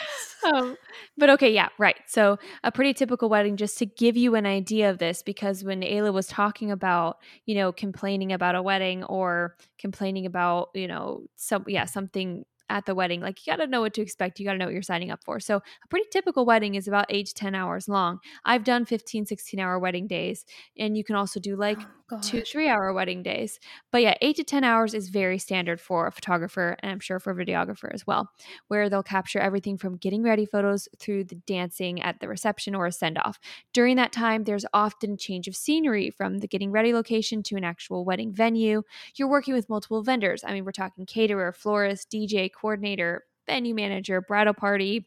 um, 0.53 0.77
but 1.17 1.29
okay, 1.31 1.51
yeah, 1.51 1.69
right. 1.79 1.97
So, 2.07 2.37
a 2.63 2.71
pretty 2.71 2.93
typical 2.93 3.29
wedding, 3.29 3.57
just 3.57 3.77
to 3.79 3.85
give 3.85 4.15
you 4.15 4.35
an 4.35 4.45
idea 4.45 4.89
of 4.89 4.99
this, 4.99 5.23
because 5.23 5.63
when 5.63 5.81
Ayla 5.81 6.13
was 6.13 6.27
talking 6.27 6.71
about, 6.71 7.17
you 7.45 7.55
know, 7.55 7.71
complaining 7.71 8.31
about 8.31 8.55
a 8.55 8.61
wedding 8.61 9.03
or 9.03 9.55
complaining 9.79 10.25
about, 10.25 10.69
you 10.73 10.87
know, 10.87 11.23
some, 11.35 11.65
yeah, 11.67 11.85
something 11.85 12.45
at 12.69 12.85
the 12.85 12.95
wedding. 12.95 13.21
Like 13.21 13.45
you 13.45 13.51
got 13.51 13.57
to 13.57 13.67
know 13.67 13.81
what 13.81 13.93
to 13.95 14.01
expect. 14.01 14.39
You 14.39 14.45
got 14.45 14.53
to 14.53 14.57
know 14.57 14.65
what 14.65 14.73
you're 14.73 14.81
signing 14.81 15.11
up 15.11 15.23
for. 15.23 15.39
So 15.39 15.57
a 15.57 15.87
pretty 15.89 16.07
typical 16.11 16.45
wedding 16.45 16.75
is 16.75 16.87
about 16.87 17.05
8 17.09 17.25
to 17.27 17.33
10 17.33 17.55
hours 17.55 17.87
long. 17.87 18.19
I've 18.45 18.63
done 18.63 18.85
15, 18.85 19.25
16 19.25 19.59
hour 19.59 19.79
wedding 19.79 20.07
days 20.07 20.45
and 20.77 20.97
you 20.97 21.03
can 21.03 21.15
also 21.15 21.39
do 21.39 21.55
like 21.55 21.79
oh. 21.81 21.87
Oh, 22.13 22.19
two, 22.21 22.41
three 22.41 22.67
hour 22.67 22.93
wedding 22.93 23.23
days. 23.23 23.59
But 23.91 24.01
yeah, 24.01 24.15
eight 24.21 24.35
to 24.37 24.43
10 24.43 24.63
hours 24.63 24.93
is 24.93 25.09
very 25.09 25.37
standard 25.37 25.79
for 25.79 26.07
a 26.07 26.11
photographer 26.11 26.75
and 26.79 26.91
I'm 26.91 26.99
sure 26.99 27.19
for 27.19 27.31
a 27.31 27.45
videographer 27.45 27.93
as 27.93 28.05
well, 28.05 28.29
where 28.67 28.89
they'll 28.89 29.03
capture 29.03 29.39
everything 29.39 29.77
from 29.77 29.97
getting 29.97 30.23
ready 30.23 30.45
photos 30.45 30.87
through 30.99 31.25
the 31.25 31.35
dancing 31.35 32.01
at 32.01 32.19
the 32.19 32.27
reception 32.27 32.75
or 32.75 32.85
a 32.85 32.91
send 32.91 33.17
off. 33.17 33.39
During 33.73 33.95
that 33.97 34.11
time, 34.11 34.43
there's 34.43 34.65
often 34.73 35.17
change 35.17 35.47
of 35.47 35.55
scenery 35.55 36.09
from 36.09 36.39
the 36.39 36.47
getting 36.47 36.71
ready 36.71 36.93
location 36.93 37.43
to 37.43 37.55
an 37.55 37.63
actual 37.63 38.05
wedding 38.05 38.33
venue. 38.33 38.83
You're 39.15 39.29
working 39.29 39.53
with 39.53 39.69
multiple 39.69 40.03
vendors. 40.03 40.43
I 40.43 40.53
mean, 40.53 40.65
we're 40.65 40.71
talking 40.71 41.05
caterer, 41.05 41.51
florist, 41.51 42.09
DJ, 42.09 42.49
coordinator, 42.51 43.23
venue 43.45 43.75
manager, 43.75 44.21
bridal 44.21 44.53
party. 44.53 45.05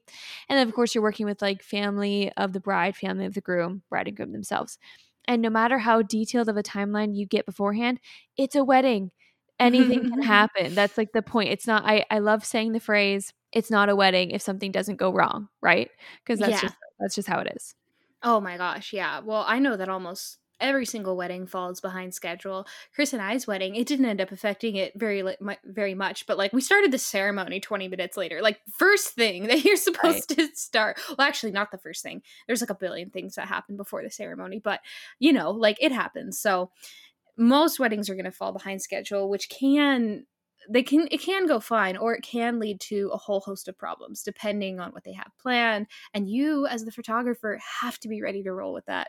And 0.49 0.59
then, 0.59 0.67
of 0.69 0.75
course, 0.75 0.95
you're 0.95 1.03
working 1.03 1.27
with 1.27 1.43
like 1.43 1.63
family 1.63 2.33
of 2.37 2.53
the 2.53 2.61
bride, 2.61 2.97
family 2.97 3.27
of 3.27 3.35
the 3.35 3.41
groom, 3.41 3.83
bride 3.89 4.09
and 4.09 4.17
groom 4.17 4.33
themselves. 4.33 4.79
And 5.29 5.43
no 5.43 5.51
matter 5.51 5.79
how 5.79 6.03
detailed 6.03 6.49
of 6.49 6.57
a 6.57 6.63
timeline 6.63 7.17
you 7.17 7.27
get 7.27 7.47
beforehand, 7.47 8.01
it's 8.37 8.55
a 8.55 8.65
wedding. 8.65 9.11
Anything 9.59 10.11
can 10.11 10.23
happen. 10.23 10.75
That's 10.75 10.97
like 10.97 11.13
the 11.13 11.23
point. 11.23 11.51
It's 11.51 11.67
not, 11.67 11.85
I, 11.85 12.05
I 12.11 12.19
love 12.19 12.45
saying 12.45 12.73
the 12.73 12.81
phrase, 12.81 13.33
it's 13.53 13.71
not 13.71 13.89
a 13.89 13.97
wedding 13.97 14.31
if 14.31 14.43
something 14.43 14.71
doesn't 14.71 14.97
go 14.97 15.13
wrong, 15.13 15.49
right? 15.61 15.91
Because 16.23 16.41
that's 16.41 16.53
yeah. 16.53 16.61
just 16.61 16.75
that's 16.99 17.15
just 17.15 17.29
how 17.29 17.41
it 17.41 17.53
is. 17.57 17.75
Oh 18.23 18.41
my 18.41 18.57
gosh, 18.57 18.93
yeah. 18.93 19.21
Well, 19.21 19.45
I 19.47 19.59
know 19.59 19.77
that 19.77 19.89
almost 19.89 20.39
every 20.61 20.87
single 20.87 21.17
wedding 21.17 21.47
falls 21.47 21.81
behind 21.81 22.15
schedule. 22.15 22.67
Chris 22.95 23.13
and 23.13 23.23
I's 23.23 23.47
wedding, 23.47 23.75
it 23.75 23.87
didn't 23.87 24.07
end 24.07 24.21
up 24.21 24.33
affecting 24.33 24.77
it 24.77 24.93
very 24.97 25.23
very 25.65 25.95
much, 25.95 26.27
but 26.27 26.39
like 26.39 26.53
we 26.53 26.61
started 26.61 26.93
the 26.93 26.99
ceremony 26.99 27.61
20 27.61 27.89
minutes 27.89 28.17
later. 28.17 28.41
Like 28.43 28.61
first 28.79 29.11
thing 29.11 29.47
that 29.49 29.65
you're 29.65 29.77
supposed 29.77 30.31
right. 30.39 30.49
to 30.49 30.57
start. 30.57 30.99
Well, 31.09 31.27
actually 31.27 31.53
not 31.53 31.71
the 31.71 31.79
first 31.79 32.03
thing. 32.03 32.23
There's 32.47 32.61
like 32.61 32.71
a 32.71 32.75
billion 32.75 33.11
things 33.11 33.35
that 33.35 33.49
happen 33.49 33.77
before 33.77 34.03
the 34.03 34.11
ceremony, 34.11 34.61
but 34.63 34.81
you 35.19 35.33
know, 35.33 35.51
like 35.51 35.79
it 35.81 35.93
happens. 35.93 36.39
So 36.39 36.71
most 37.37 37.79
weddings 37.79 38.09
are 38.09 38.15
going 38.15 38.25
to 38.25 38.33
fall 38.33 38.53
behind 38.53 38.81
schedule, 38.81 39.29
which 39.29 39.49
can 39.49 40.27
they 40.69 40.83
can 40.83 41.07
it 41.11 41.21
can 41.21 41.47
go 41.47 41.61
fine 41.61 41.97
or 41.97 42.15
it 42.15 42.23
can 42.23 42.59
lead 42.59 42.81
to 42.81 43.11
a 43.13 43.17
whole 43.17 43.41
host 43.41 43.69
of 43.69 43.79
problems 43.79 44.23
depending 44.23 44.81
on 44.81 44.91
what 44.91 45.05
they 45.05 45.13
have 45.13 45.31
planned 45.41 45.87
and 46.15 46.29
you 46.29 46.67
as 46.67 46.85
the 46.85 46.91
photographer 46.91 47.59
have 47.81 47.99
to 47.99 48.09
be 48.09 48.23
ready 48.23 48.43
to 48.43 48.53
roll 48.53 48.73
with 48.73 48.85
that 48.87 49.09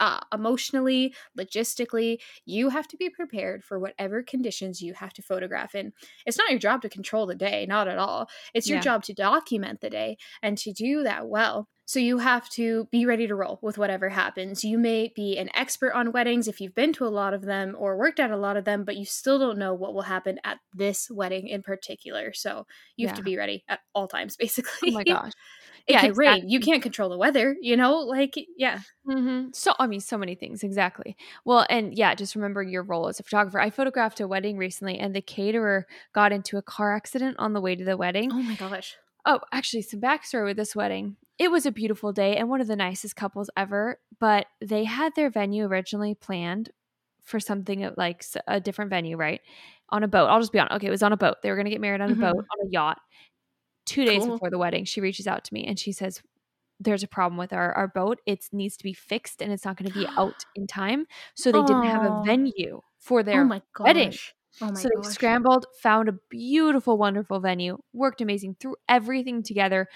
uh, 0.00 0.20
emotionally, 0.32 1.14
logistically, 1.38 2.18
you 2.44 2.68
have 2.70 2.88
to 2.88 2.96
be 2.96 3.10
prepared 3.10 3.64
for 3.64 3.78
whatever 3.78 4.22
conditions 4.22 4.82
you 4.82 4.94
have 4.94 5.12
to 5.14 5.22
photograph 5.22 5.74
in. 5.74 5.92
It's 6.26 6.38
not 6.38 6.50
your 6.50 6.58
job 6.58 6.82
to 6.82 6.88
control 6.88 7.26
the 7.26 7.34
day, 7.34 7.64
not 7.66 7.88
at 7.88 7.98
all. 7.98 8.28
It's 8.52 8.68
your 8.68 8.78
yeah. 8.78 8.82
job 8.82 9.04
to 9.04 9.14
document 9.14 9.80
the 9.80 9.90
day 9.90 10.16
and 10.42 10.58
to 10.58 10.72
do 10.72 11.04
that 11.04 11.28
well. 11.28 11.68
So 11.86 12.00
you 12.00 12.18
have 12.18 12.48
to 12.50 12.88
be 12.90 13.04
ready 13.04 13.26
to 13.26 13.34
roll 13.34 13.58
with 13.60 13.76
whatever 13.76 14.08
happens. 14.08 14.64
You 14.64 14.78
may 14.78 15.12
be 15.14 15.36
an 15.36 15.50
expert 15.54 15.92
on 15.92 16.12
weddings 16.12 16.48
if 16.48 16.60
you've 16.60 16.74
been 16.74 16.94
to 16.94 17.06
a 17.06 17.08
lot 17.08 17.34
of 17.34 17.42
them 17.42 17.76
or 17.78 17.98
worked 17.98 18.20
at 18.20 18.30
a 18.30 18.38
lot 18.38 18.56
of 18.56 18.64
them, 18.64 18.84
but 18.84 18.96
you 18.96 19.04
still 19.04 19.38
don't 19.38 19.58
know 19.58 19.74
what 19.74 19.92
will 19.92 20.02
happen 20.02 20.38
at 20.44 20.58
this 20.72 21.10
wedding 21.10 21.46
in 21.46 21.62
particular. 21.62 22.32
So 22.32 22.66
you 22.96 23.06
have 23.06 23.16
to 23.16 23.22
be 23.22 23.36
ready 23.36 23.64
at 23.68 23.80
all 23.94 24.08
times, 24.08 24.36
basically. 24.36 24.72
Oh 24.90 24.92
my 24.92 25.04
gosh. 25.04 25.32
It 25.86 25.92
yeah, 25.92 26.00
could 26.00 26.10
exactly. 26.10 26.40
rain. 26.42 26.48
You 26.48 26.60
can't 26.60 26.82
control 26.82 27.10
the 27.10 27.18
weather, 27.18 27.56
you 27.60 27.76
know? 27.76 27.98
Like, 27.98 28.34
yeah. 28.56 28.80
Mm-hmm. 29.06 29.48
So, 29.52 29.74
I 29.78 29.86
mean, 29.86 30.00
so 30.00 30.16
many 30.16 30.34
things. 30.34 30.62
Exactly. 30.62 31.16
Well, 31.44 31.66
and 31.68 31.94
yeah, 31.94 32.14
just 32.14 32.34
remember 32.34 32.62
your 32.62 32.82
role 32.82 33.08
as 33.08 33.20
a 33.20 33.22
photographer. 33.22 33.60
I 33.60 33.68
photographed 33.68 34.20
a 34.20 34.26
wedding 34.26 34.56
recently, 34.56 34.98
and 34.98 35.14
the 35.14 35.20
caterer 35.20 35.86
got 36.14 36.32
into 36.32 36.56
a 36.56 36.62
car 36.62 36.96
accident 36.96 37.36
on 37.38 37.52
the 37.52 37.60
way 37.60 37.76
to 37.76 37.84
the 37.84 37.98
wedding. 37.98 38.32
Oh 38.32 38.42
my 38.42 38.54
gosh. 38.54 38.96
Oh, 39.26 39.40
actually, 39.52 39.82
some 39.82 40.00
backstory 40.00 40.46
with 40.46 40.56
this 40.56 40.74
wedding. 40.74 41.16
It 41.38 41.50
was 41.50 41.66
a 41.66 41.72
beautiful 41.72 42.12
day 42.12 42.36
and 42.36 42.48
one 42.48 42.60
of 42.60 42.66
the 42.66 42.76
nicest 42.76 43.16
couples 43.16 43.50
ever, 43.56 43.98
but 44.20 44.46
they 44.60 44.84
had 44.84 45.14
their 45.14 45.30
venue 45.30 45.64
originally 45.64 46.14
planned 46.14 46.70
for 47.24 47.40
something 47.40 47.90
like 47.96 48.24
a 48.46 48.60
different 48.60 48.90
venue, 48.90 49.16
right? 49.16 49.40
On 49.90 50.02
a 50.02 50.08
boat. 50.08 50.26
I'll 50.26 50.40
just 50.40 50.52
be 50.52 50.58
on. 50.58 50.68
Okay, 50.72 50.86
it 50.86 50.90
was 50.90 51.02
on 51.02 51.12
a 51.12 51.16
boat. 51.16 51.36
They 51.42 51.50
were 51.50 51.56
going 51.56 51.66
to 51.66 51.70
get 51.70 51.80
married 51.80 52.00
on 52.00 52.10
a 52.10 52.12
mm-hmm. 52.12 52.22
boat 52.22 52.36
on 52.36 52.66
a 52.66 52.70
yacht. 52.70 52.98
Two 53.86 54.04
days 54.04 54.24
cool. 54.24 54.32
before 54.32 54.50
the 54.50 54.58
wedding, 54.58 54.84
she 54.84 55.00
reaches 55.00 55.26
out 55.26 55.44
to 55.44 55.54
me 55.54 55.64
and 55.64 55.78
she 55.78 55.92
says, 55.92 56.22
"There's 56.80 57.02
a 57.02 57.08
problem 57.08 57.36
with 57.38 57.52
our 57.52 57.72
our 57.72 57.88
boat. 57.88 58.20
It 58.26 58.46
needs 58.52 58.76
to 58.78 58.84
be 58.84 58.92
fixed, 58.92 59.42
and 59.42 59.52
it's 59.52 59.64
not 59.64 59.76
going 59.76 59.90
to 59.90 59.98
be 59.98 60.06
out 60.16 60.44
in 60.54 60.66
time. 60.66 61.06
So 61.34 61.52
they 61.52 61.62
didn't 61.62 61.84
have 61.84 62.02
a 62.02 62.22
venue 62.24 62.80
for 62.98 63.22
their 63.22 63.42
oh 63.42 63.44
my 63.44 63.62
wedding." 63.78 64.14
Oh 64.62 64.72
so 64.72 64.88
they 64.88 65.08
scrambled, 65.08 65.66
found 65.82 66.08
a 66.08 66.14
beautiful, 66.30 66.96
wonderful 66.96 67.40
venue, 67.40 67.78
worked 67.92 68.20
amazing, 68.20 68.56
threw 68.60 68.76
everything 68.88 69.42
together 69.42 69.88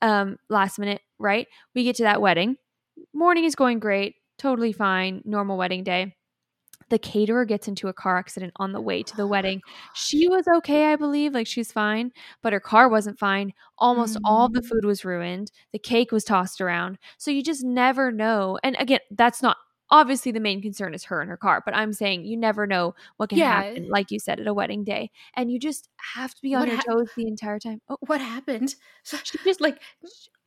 um, 0.00 0.38
last 0.48 0.78
minute, 0.78 1.00
right? 1.18 1.46
We 1.74 1.84
get 1.84 1.96
to 1.96 2.02
that 2.02 2.20
wedding. 2.20 2.56
Morning 3.14 3.44
is 3.44 3.54
going 3.54 3.78
great, 3.78 4.16
totally 4.38 4.72
fine, 4.72 5.22
normal 5.24 5.56
wedding 5.56 5.84
day. 5.84 6.16
The 6.92 6.98
caterer 6.98 7.46
gets 7.46 7.68
into 7.68 7.88
a 7.88 7.94
car 7.94 8.18
accident 8.18 8.52
on 8.56 8.72
the 8.72 8.80
way 8.80 9.02
to 9.02 9.16
the 9.16 9.26
wedding. 9.26 9.62
She 9.94 10.28
was 10.28 10.46
okay, 10.46 10.92
I 10.92 10.96
believe, 10.96 11.32
like 11.32 11.46
she's 11.46 11.72
fine, 11.72 12.12
but 12.42 12.52
her 12.52 12.60
car 12.60 12.90
wasn't 12.90 13.18
fine. 13.18 13.54
Almost 13.78 14.16
mm-hmm. 14.16 14.26
all 14.26 14.50
the 14.50 14.60
mm. 14.60 14.66
food 14.66 14.84
was 14.84 15.02
ruined. 15.02 15.50
The 15.72 15.78
cake 15.78 16.12
was 16.12 16.22
tossed 16.22 16.60
around. 16.60 16.98
So 17.16 17.30
you 17.30 17.42
just 17.42 17.64
never 17.64 18.12
know. 18.12 18.58
And 18.62 18.76
again, 18.78 19.00
that's 19.10 19.40
not 19.40 19.56
obviously 19.90 20.32
the 20.32 20.40
main 20.40 20.60
concern 20.60 20.92
is 20.92 21.04
her 21.04 21.20
and 21.20 21.28
her 21.28 21.36
car 21.36 21.62
but 21.66 21.76
i'm 21.76 21.92
saying 21.92 22.24
you 22.24 22.34
never 22.34 22.66
know 22.66 22.94
what 23.18 23.28
can 23.28 23.36
yeah. 23.36 23.62
happen 23.62 23.86
like 23.90 24.10
you 24.10 24.18
said 24.18 24.40
at 24.40 24.46
a 24.46 24.54
wedding 24.54 24.84
day 24.84 25.10
and 25.36 25.52
you 25.52 25.58
just 25.58 25.90
have 26.14 26.34
to 26.34 26.40
be 26.40 26.54
on 26.54 26.62
what 26.62 26.68
your 26.68 26.76
ha- 26.78 26.82
toes 26.88 27.10
the 27.14 27.26
entire 27.26 27.58
time 27.58 27.78
oh 27.90 27.98
what 28.06 28.18
happened 28.18 28.74
so 29.02 29.18
she 29.22 29.36
just 29.44 29.60
like 29.60 29.78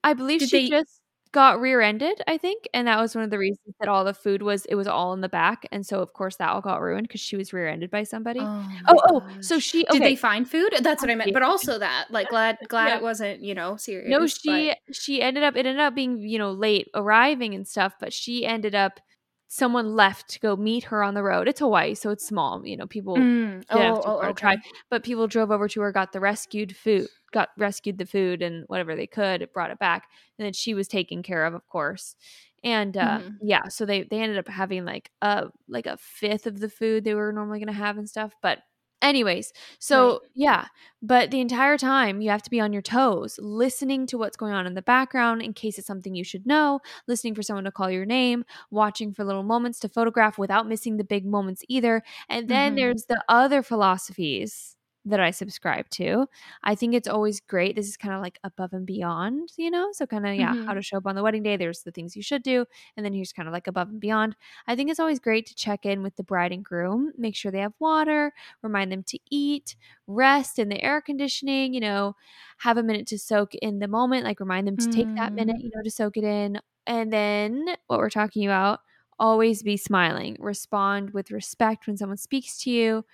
i 0.04 0.14
believe 0.14 0.42
she 0.42 0.68
they- 0.68 0.70
just 0.70 1.00
got 1.36 1.60
rear-ended 1.60 2.22
i 2.30 2.38
think 2.38 2.66
and 2.74 2.88
that 2.88 2.98
was 2.98 3.14
one 3.14 3.22
of 3.22 3.30
the 3.30 3.38
reasons 3.38 3.76
that 3.82 3.90
all 3.90 4.06
the 4.06 4.14
food 4.14 4.42
was 4.42 4.64
it 4.68 4.76
was 4.76 4.88
all 4.88 5.12
in 5.12 5.20
the 5.20 5.28
back 5.28 5.68
and 5.70 5.86
so 5.86 6.00
of 6.00 6.14
course 6.14 6.38
that 6.38 6.48
all 6.48 6.62
got 6.62 6.80
ruined 6.80 7.06
because 7.06 7.20
she 7.20 7.36
was 7.36 7.52
rear-ended 7.52 7.92
by 7.92 8.04
somebody 8.04 8.40
oh 8.40 8.66
oh, 8.88 9.02
oh, 9.10 9.28
so 9.42 9.60
she 9.60 9.84
okay. 9.90 10.00
did 10.00 10.02
they 10.08 10.16
find 10.16 10.50
food 10.50 10.74
that's 10.80 11.04
what 11.04 11.12
i 11.12 11.16
meant 11.16 11.34
but 11.34 11.44
also 11.44 11.78
that 11.78 12.06
like 12.10 12.30
glad 12.30 12.58
glad 12.70 12.88
yeah. 12.88 12.96
it 12.96 13.04
wasn't 13.04 13.42
you 13.42 13.54
know 13.54 13.76
serious 13.76 14.10
no 14.10 14.26
she 14.26 14.70
but- 14.70 14.96
she 14.96 15.22
ended 15.22 15.44
up 15.44 15.58
it 15.58 15.66
ended 15.66 15.82
up 15.82 15.94
being 15.94 16.20
you 16.20 16.40
know 16.40 16.54
late 16.54 16.88
arriving 16.96 17.54
and 17.54 17.68
stuff 17.68 17.96
but 18.00 18.14
she 18.14 18.46
ended 18.46 18.74
up 18.74 19.02
someone 19.48 19.96
left 19.96 20.30
to 20.30 20.40
go 20.40 20.56
meet 20.56 20.86
her 20.86 21.04
on 21.04 21.14
the 21.14 21.24
road. 21.24 21.48
It's 21.48 21.60
Hawaii, 21.60 21.96
so 21.96 22.10
it's 22.10 22.28
small. 22.28 22.66
You 22.66 22.78
know, 22.78 22.88
people 22.88 23.18
mm. 23.18 23.64
oh, 23.70 23.80
have 23.80 24.02
to 24.02 24.08
oh, 24.08 24.20
okay. 24.22 24.34
try, 24.34 24.58
but 24.90 25.04
people 25.04 25.28
drove 25.28 25.52
over 25.52 25.68
to 25.68 25.82
her, 25.82 25.92
got 25.92 26.12
the 26.12 26.20
rescued 26.20 26.76
food, 26.76 27.08
got 27.32 27.50
rescued 27.58 27.98
the 27.98 28.06
food 28.06 28.42
and 28.42 28.66
whatever 28.68 28.96
they 28.96 29.08
could, 29.08 29.48
brought 29.54 29.72
it 29.72 29.80
back, 29.80 30.08
and 30.38 30.46
then 30.46 30.54
she 30.54 30.74
was 30.74 30.88
taken 30.88 31.24
care 31.24 31.46
of, 31.46 31.54
of 31.54 31.68
course. 31.68 32.16
And 32.64 32.98
uh, 32.98 33.20
mm-hmm. 33.20 33.30
yeah, 33.42 33.68
so 33.68 33.86
they 33.86 34.04
they 34.04 34.20
ended 34.20 34.40
up 34.40 34.48
having 34.48 34.86
like 34.86 35.12
a 35.22 35.48
like 35.68 35.86
a 35.86 35.98
fifth 35.98 36.48
of 36.48 36.60
the 36.60 36.70
food 36.70 37.04
they 37.04 37.14
were 37.14 37.32
normally 37.32 37.60
going 37.60 37.68
to 37.68 37.74
have 37.74 37.98
and 37.98 38.10
stuff, 38.10 38.34
but 38.42 38.60
Anyways, 39.06 39.54
so 39.78 40.10
right. 40.10 40.20
yeah, 40.34 40.66
but 41.04 41.30
the 41.30 41.40
entire 41.40 41.78
time 41.78 42.22
you 42.22 42.32
have 42.32 42.42
to 42.42 42.50
be 42.50 42.60
on 42.60 42.74
your 42.74 42.82
toes, 42.82 43.38
listening 43.40 44.08
to 44.08 44.18
what's 44.18 44.36
going 44.36 44.52
on 44.52 44.66
in 44.66 44.74
the 44.74 44.82
background 44.82 45.44
in 45.44 45.54
case 45.54 45.78
it's 45.78 45.86
something 45.86 46.16
you 46.16 46.24
should 46.24 46.48
know, 46.48 46.80
listening 47.08 47.36
for 47.36 47.44
someone 47.44 47.66
to 47.66 47.72
call 47.72 47.92
your 47.92 48.06
name, 48.06 48.46
watching 48.72 49.14
for 49.14 49.24
little 49.24 49.44
moments 49.44 49.78
to 49.82 49.90
photograph 49.90 50.40
without 50.40 50.68
missing 50.68 50.98
the 50.98 51.04
big 51.04 51.24
moments 51.24 51.62
either. 51.70 52.02
And 52.30 52.48
then 52.48 52.72
mm-hmm. 52.72 52.78
there's 52.78 53.06
the 53.08 53.24
other 53.30 53.62
philosophies 53.62 54.76
that 55.06 55.20
I 55.20 55.32
subscribe 55.32 55.90
to. 55.92 56.28
I 56.64 56.76
think 56.76 56.96
it's 56.96 57.08
always 57.08 57.40
great. 57.40 57.76
This 57.76 57.88
is 57.88 57.98
kind 57.98 58.14
of 58.14 58.22
like 58.22 58.40
above 58.44 58.74
and 58.74 58.86
beyond, 58.86 59.52
you 59.58 59.70
know? 59.70 59.90
So, 59.92 60.06
kind 60.06 60.26
of, 60.26 60.36
yeah, 60.36 60.54
mm-hmm. 60.54 60.66
how 60.66 60.74
to 60.74 60.82
show 60.82 60.98
up 60.98 61.06
on 61.06 61.16
the 61.16 61.24
wedding 61.24 61.44
day. 61.44 61.58
There's 61.58 61.84
the 61.84 61.92
things 61.92 62.16
you 62.16 62.24
should 62.24 62.44
do. 62.44 62.66
And 62.98 63.06
then 63.06 63.14
here's 63.14 63.32
kind 63.32 63.48
of 63.48 63.54
like 63.54 63.68
above 63.68 63.90
and 63.90 64.00
beyond. 64.00 64.36
I 64.68 64.76
think 64.76 64.90
it's 64.90 65.00
always 65.00 65.20
great 65.20 65.46
to 65.48 65.56
check 65.56 65.86
in 65.86 66.02
with 66.02 66.16
the 66.16 66.24
bride 66.24 66.52
and 66.52 66.66
groom, 66.66 67.12
make 67.18 67.36
sure 67.36 67.52
they 67.52 67.60
have 67.60 67.74
water, 67.80 68.34
remind 68.64 68.92
them 68.92 69.04
to 69.04 69.20
eat, 69.30 69.76
rest 70.08 70.58
in 70.58 70.70
the 70.70 70.82
air 70.82 71.02
conditioning, 71.02 71.74
you 71.74 71.80
know, 71.80 72.16
have 72.58 72.78
a 72.78 72.84
minute 72.84 73.08
to 73.08 73.20
soak 73.20 73.54
in 73.56 73.80
the 73.80 73.88
moment, 73.88 74.24
like 74.24 74.40
remind 74.40 74.68
them 74.68 74.78
to 74.78 74.88
mm-hmm. 74.88 74.92
take 74.92 75.16
that 75.16 75.34
minute, 75.34 75.58
mm-hmm. 75.58 75.66
you 75.66 75.72
know, 75.76 75.84
to 75.84 75.92
soak 75.92 76.18
it 76.18 76.24
in. 76.24 76.60
And 76.88 77.12
then 77.14 77.66
what 77.88 78.00
we're 78.00 78.10
talking 78.10 78.46
about, 78.46 78.80
always 79.18 79.64
be 79.64 79.78
smiling, 79.78 80.36
respond 80.40 81.12
with 81.12 81.32
respect 81.32 81.88
when 81.88 81.96
someone 81.96 82.18
speaks 82.18 82.58
to 82.64 82.70
you 82.70 83.06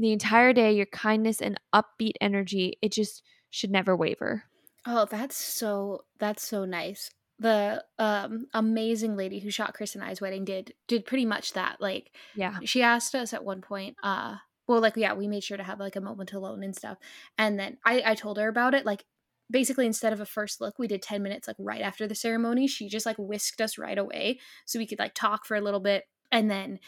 the 0.00 0.12
entire 0.12 0.52
day, 0.52 0.72
your 0.72 0.86
kindness 0.86 1.40
and 1.40 1.58
upbeat 1.74 2.14
energy, 2.20 2.78
it 2.82 2.92
just 2.92 3.22
should 3.50 3.70
never 3.70 3.96
waver. 3.96 4.44
Oh, 4.86 5.06
that's 5.10 5.36
so 5.36 6.04
that's 6.18 6.42
so 6.42 6.64
nice. 6.64 7.10
The 7.38 7.84
um 7.98 8.46
amazing 8.54 9.16
lady 9.16 9.40
who 9.40 9.50
shot 9.50 9.74
Chris 9.74 9.94
and 9.94 10.04
I's 10.04 10.20
wedding 10.20 10.44
did 10.44 10.74
did 10.88 11.06
pretty 11.06 11.26
much 11.26 11.52
that. 11.54 11.80
Like 11.80 12.12
yeah. 12.34 12.58
She 12.64 12.82
asked 12.82 13.14
us 13.14 13.32
at 13.32 13.44
one 13.44 13.60
point, 13.60 13.96
uh 14.02 14.36
well 14.66 14.80
like 14.80 14.96
yeah, 14.96 15.14
we 15.14 15.28
made 15.28 15.44
sure 15.44 15.56
to 15.56 15.64
have 15.64 15.80
like 15.80 15.96
a 15.96 16.00
moment 16.00 16.32
alone 16.32 16.62
and 16.62 16.74
stuff. 16.74 16.98
And 17.36 17.58
then 17.58 17.78
I 17.84 18.02
I 18.04 18.14
told 18.14 18.38
her 18.38 18.48
about 18.48 18.74
it 18.74 18.86
like 18.86 19.04
basically 19.50 19.86
instead 19.86 20.12
of 20.12 20.20
a 20.20 20.26
first 20.26 20.60
look 20.60 20.78
we 20.78 20.86
did 20.86 21.02
10 21.02 21.22
minutes 21.22 21.48
like 21.48 21.56
right 21.58 21.80
after 21.80 22.06
the 22.06 22.14
ceremony 22.14 22.68
she 22.68 22.88
just 22.88 23.04
like 23.04 23.16
whisked 23.18 23.60
us 23.60 23.78
right 23.78 23.98
away 23.98 24.38
so 24.64 24.78
we 24.78 24.86
could 24.86 25.00
like 25.00 25.12
talk 25.12 25.44
for 25.44 25.56
a 25.56 25.60
little 25.60 25.80
bit 25.80 26.04
and 26.30 26.48
then 26.48 26.78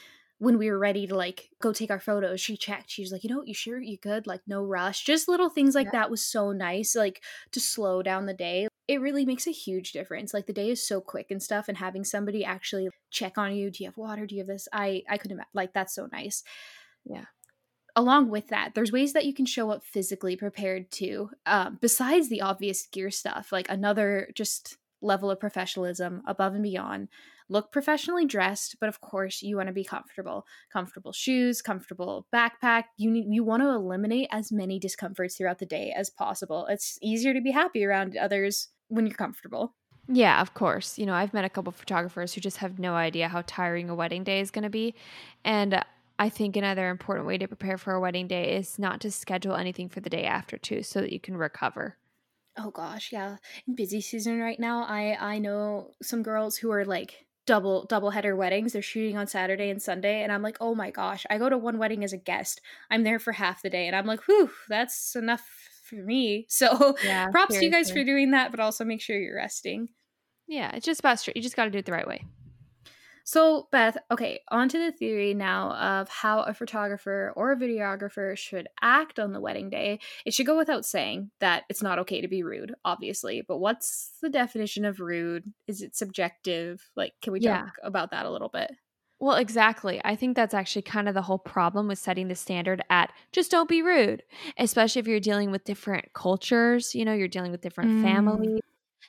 when 0.42 0.58
we 0.58 0.68
were 0.68 0.78
ready 0.78 1.06
to 1.06 1.14
like 1.14 1.50
go 1.60 1.72
take 1.72 1.92
our 1.92 2.00
photos, 2.00 2.40
she 2.40 2.56
checked. 2.56 2.90
She 2.90 3.00
was 3.00 3.12
like, 3.12 3.22
you 3.22 3.30
know, 3.30 3.44
you 3.44 3.54
sure 3.54 3.80
you 3.80 3.96
good? 3.96 4.26
Like 4.26 4.40
no 4.44 4.64
rush. 4.64 5.04
Just 5.04 5.28
little 5.28 5.48
things 5.48 5.76
like 5.76 5.86
yeah. 5.86 6.00
that 6.00 6.10
was 6.10 6.20
so 6.20 6.50
nice, 6.50 6.96
like 6.96 7.22
to 7.52 7.60
slow 7.60 8.02
down 8.02 8.26
the 8.26 8.34
day. 8.34 8.66
It 8.88 9.00
really 9.00 9.24
makes 9.24 9.46
a 9.46 9.52
huge 9.52 9.92
difference. 9.92 10.34
Like 10.34 10.46
the 10.46 10.52
day 10.52 10.68
is 10.68 10.84
so 10.84 11.00
quick 11.00 11.30
and 11.30 11.40
stuff, 11.40 11.68
and 11.68 11.78
having 11.78 12.02
somebody 12.02 12.44
actually 12.44 12.88
check 13.12 13.38
on 13.38 13.54
you. 13.54 13.70
Do 13.70 13.84
you 13.84 13.88
have 13.88 13.96
water? 13.96 14.26
Do 14.26 14.34
you 14.34 14.40
have 14.40 14.48
this? 14.48 14.66
I 14.72 15.04
I 15.08 15.16
couldn't 15.16 15.40
like 15.54 15.74
that's 15.74 15.94
so 15.94 16.08
nice. 16.10 16.42
Yeah. 17.04 17.26
Along 17.94 18.28
with 18.28 18.48
that, 18.48 18.72
there's 18.74 18.90
ways 18.90 19.12
that 19.12 19.26
you 19.26 19.34
can 19.34 19.46
show 19.46 19.70
up 19.70 19.84
physically 19.84 20.34
prepared 20.34 20.90
too. 20.90 21.30
Um, 21.46 21.78
besides 21.80 22.28
the 22.28 22.40
obvious 22.40 22.88
gear 22.88 23.12
stuff, 23.12 23.52
like 23.52 23.68
another 23.68 24.28
just 24.34 24.76
level 25.00 25.30
of 25.30 25.38
professionalism 25.38 26.22
above 26.26 26.54
and 26.54 26.64
beyond 26.64 27.08
look 27.52 27.70
professionally 27.70 28.26
dressed, 28.26 28.76
but 28.80 28.88
of 28.88 29.00
course 29.00 29.42
you 29.42 29.56
want 29.56 29.68
to 29.68 29.72
be 29.72 29.84
comfortable. 29.84 30.46
Comfortable 30.72 31.12
shoes, 31.12 31.62
comfortable 31.62 32.26
backpack. 32.34 32.84
You 32.96 33.10
need 33.10 33.26
you 33.28 33.44
want 33.44 33.62
to 33.62 33.68
eliminate 33.68 34.28
as 34.30 34.50
many 34.50 34.78
discomforts 34.78 35.36
throughout 35.36 35.58
the 35.58 35.66
day 35.66 35.92
as 35.96 36.10
possible. 36.10 36.66
It's 36.66 36.98
easier 37.02 37.34
to 37.34 37.40
be 37.40 37.50
happy 37.52 37.84
around 37.84 38.16
others 38.16 38.68
when 38.88 39.06
you're 39.06 39.14
comfortable. 39.16 39.74
Yeah, 40.08 40.40
of 40.40 40.54
course. 40.54 40.98
You 40.98 41.06
know, 41.06 41.14
I've 41.14 41.32
met 41.32 41.44
a 41.44 41.48
couple 41.48 41.72
photographers 41.72 42.34
who 42.34 42.40
just 42.40 42.58
have 42.58 42.78
no 42.78 42.94
idea 42.94 43.28
how 43.28 43.42
tiring 43.46 43.88
a 43.88 43.94
wedding 43.94 44.24
day 44.24 44.40
is 44.40 44.50
going 44.50 44.64
to 44.64 44.70
be. 44.70 44.94
And 45.44 45.84
I 46.18 46.28
think 46.28 46.56
another 46.56 46.88
important 46.88 47.26
way 47.26 47.38
to 47.38 47.48
prepare 47.48 47.78
for 47.78 47.94
a 47.94 48.00
wedding 48.00 48.26
day 48.26 48.56
is 48.56 48.78
not 48.78 49.00
to 49.02 49.10
schedule 49.10 49.54
anything 49.54 49.88
for 49.88 50.00
the 50.00 50.10
day 50.10 50.24
after 50.24 50.58
too 50.58 50.82
so 50.82 51.00
that 51.00 51.12
you 51.12 51.20
can 51.20 51.36
recover. 51.36 51.98
Oh 52.58 52.70
gosh, 52.70 53.12
yeah. 53.12 53.36
In 53.66 53.74
busy 53.74 54.00
season 54.00 54.38
right 54.38 54.60
now, 54.60 54.84
I 54.84 55.16
I 55.18 55.38
know 55.38 55.92
some 56.02 56.22
girls 56.22 56.56
who 56.56 56.70
are 56.70 56.84
like 56.84 57.26
double 57.46 57.84
double 57.86 58.10
header 58.10 58.36
weddings. 58.36 58.72
They're 58.72 58.82
shooting 58.82 59.16
on 59.16 59.26
Saturday 59.26 59.70
and 59.70 59.80
Sunday, 59.80 60.22
and 60.22 60.32
I'm 60.32 60.42
like, 60.42 60.56
oh 60.60 60.74
my 60.74 60.90
gosh, 60.90 61.26
I 61.30 61.38
go 61.38 61.48
to 61.48 61.58
one 61.58 61.78
wedding 61.78 62.04
as 62.04 62.12
a 62.12 62.18
guest. 62.18 62.60
I'm 62.90 63.02
there 63.02 63.18
for 63.18 63.32
half 63.32 63.62
the 63.62 63.70
day, 63.70 63.86
and 63.86 63.96
I'm 63.96 64.06
like, 64.06 64.22
whew, 64.26 64.50
that's 64.68 65.16
enough 65.16 65.46
for 65.84 65.96
me. 65.96 66.46
So 66.52 66.96
yeah, 67.04 67.28
props 67.28 67.54
seriously. 67.54 67.70
to 67.70 67.76
you 67.76 67.84
guys 67.84 67.90
for 67.90 68.04
doing 68.04 68.30
that, 68.32 68.50
but 68.50 68.60
also 68.60 68.84
make 68.84 69.00
sure 69.00 69.18
you're 69.18 69.36
resting. 69.36 69.88
Yeah, 70.46 70.70
it's 70.74 70.86
just 70.86 71.00
about 71.00 71.18
straight. 71.18 71.36
You 71.36 71.42
just 71.42 71.56
got 71.56 71.64
to 71.64 71.70
do 71.70 71.78
it 71.78 71.86
the 71.86 71.92
right 71.92 72.06
way. 72.06 72.24
So, 73.24 73.68
Beth, 73.70 73.96
okay, 74.10 74.40
on 74.50 74.68
to 74.68 74.78
the 74.78 74.92
theory 74.92 75.34
now 75.34 75.72
of 75.72 76.08
how 76.08 76.40
a 76.40 76.54
photographer 76.54 77.32
or 77.36 77.52
a 77.52 77.56
videographer 77.56 78.36
should 78.36 78.68
act 78.80 79.18
on 79.18 79.32
the 79.32 79.40
wedding 79.40 79.70
day. 79.70 80.00
It 80.24 80.34
should 80.34 80.46
go 80.46 80.56
without 80.56 80.84
saying 80.84 81.30
that 81.40 81.64
it's 81.68 81.82
not 81.82 81.98
okay 82.00 82.20
to 82.20 82.28
be 82.28 82.42
rude, 82.42 82.74
obviously, 82.84 83.42
but 83.46 83.58
what's 83.58 84.12
the 84.20 84.30
definition 84.30 84.84
of 84.84 85.00
rude? 85.00 85.52
Is 85.66 85.82
it 85.82 85.96
subjective? 85.96 86.90
Like, 86.96 87.12
can 87.22 87.32
we 87.32 87.40
talk 87.40 87.76
about 87.82 88.10
that 88.10 88.26
a 88.26 88.30
little 88.30 88.48
bit? 88.48 88.70
Well, 89.20 89.36
exactly. 89.36 90.00
I 90.04 90.16
think 90.16 90.34
that's 90.34 90.52
actually 90.52 90.82
kind 90.82 91.08
of 91.08 91.14
the 91.14 91.22
whole 91.22 91.38
problem 91.38 91.86
with 91.86 92.00
setting 92.00 92.26
the 92.26 92.34
standard 92.34 92.82
at 92.90 93.12
just 93.30 93.52
don't 93.52 93.68
be 93.68 93.80
rude, 93.80 94.24
especially 94.58 94.98
if 94.98 95.06
you're 95.06 95.20
dealing 95.20 95.52
with 95.52 95.62
different 95.62 96.12
cultures, 96.12 96.92
you 96.92 97.04
know, 97.04 97.12
you're 97.12 97.28
dealing 97.28 97.52
with 97.52 97.60
different 97.60 97.92
mm. 97.92 98.02
families 98.02 98.60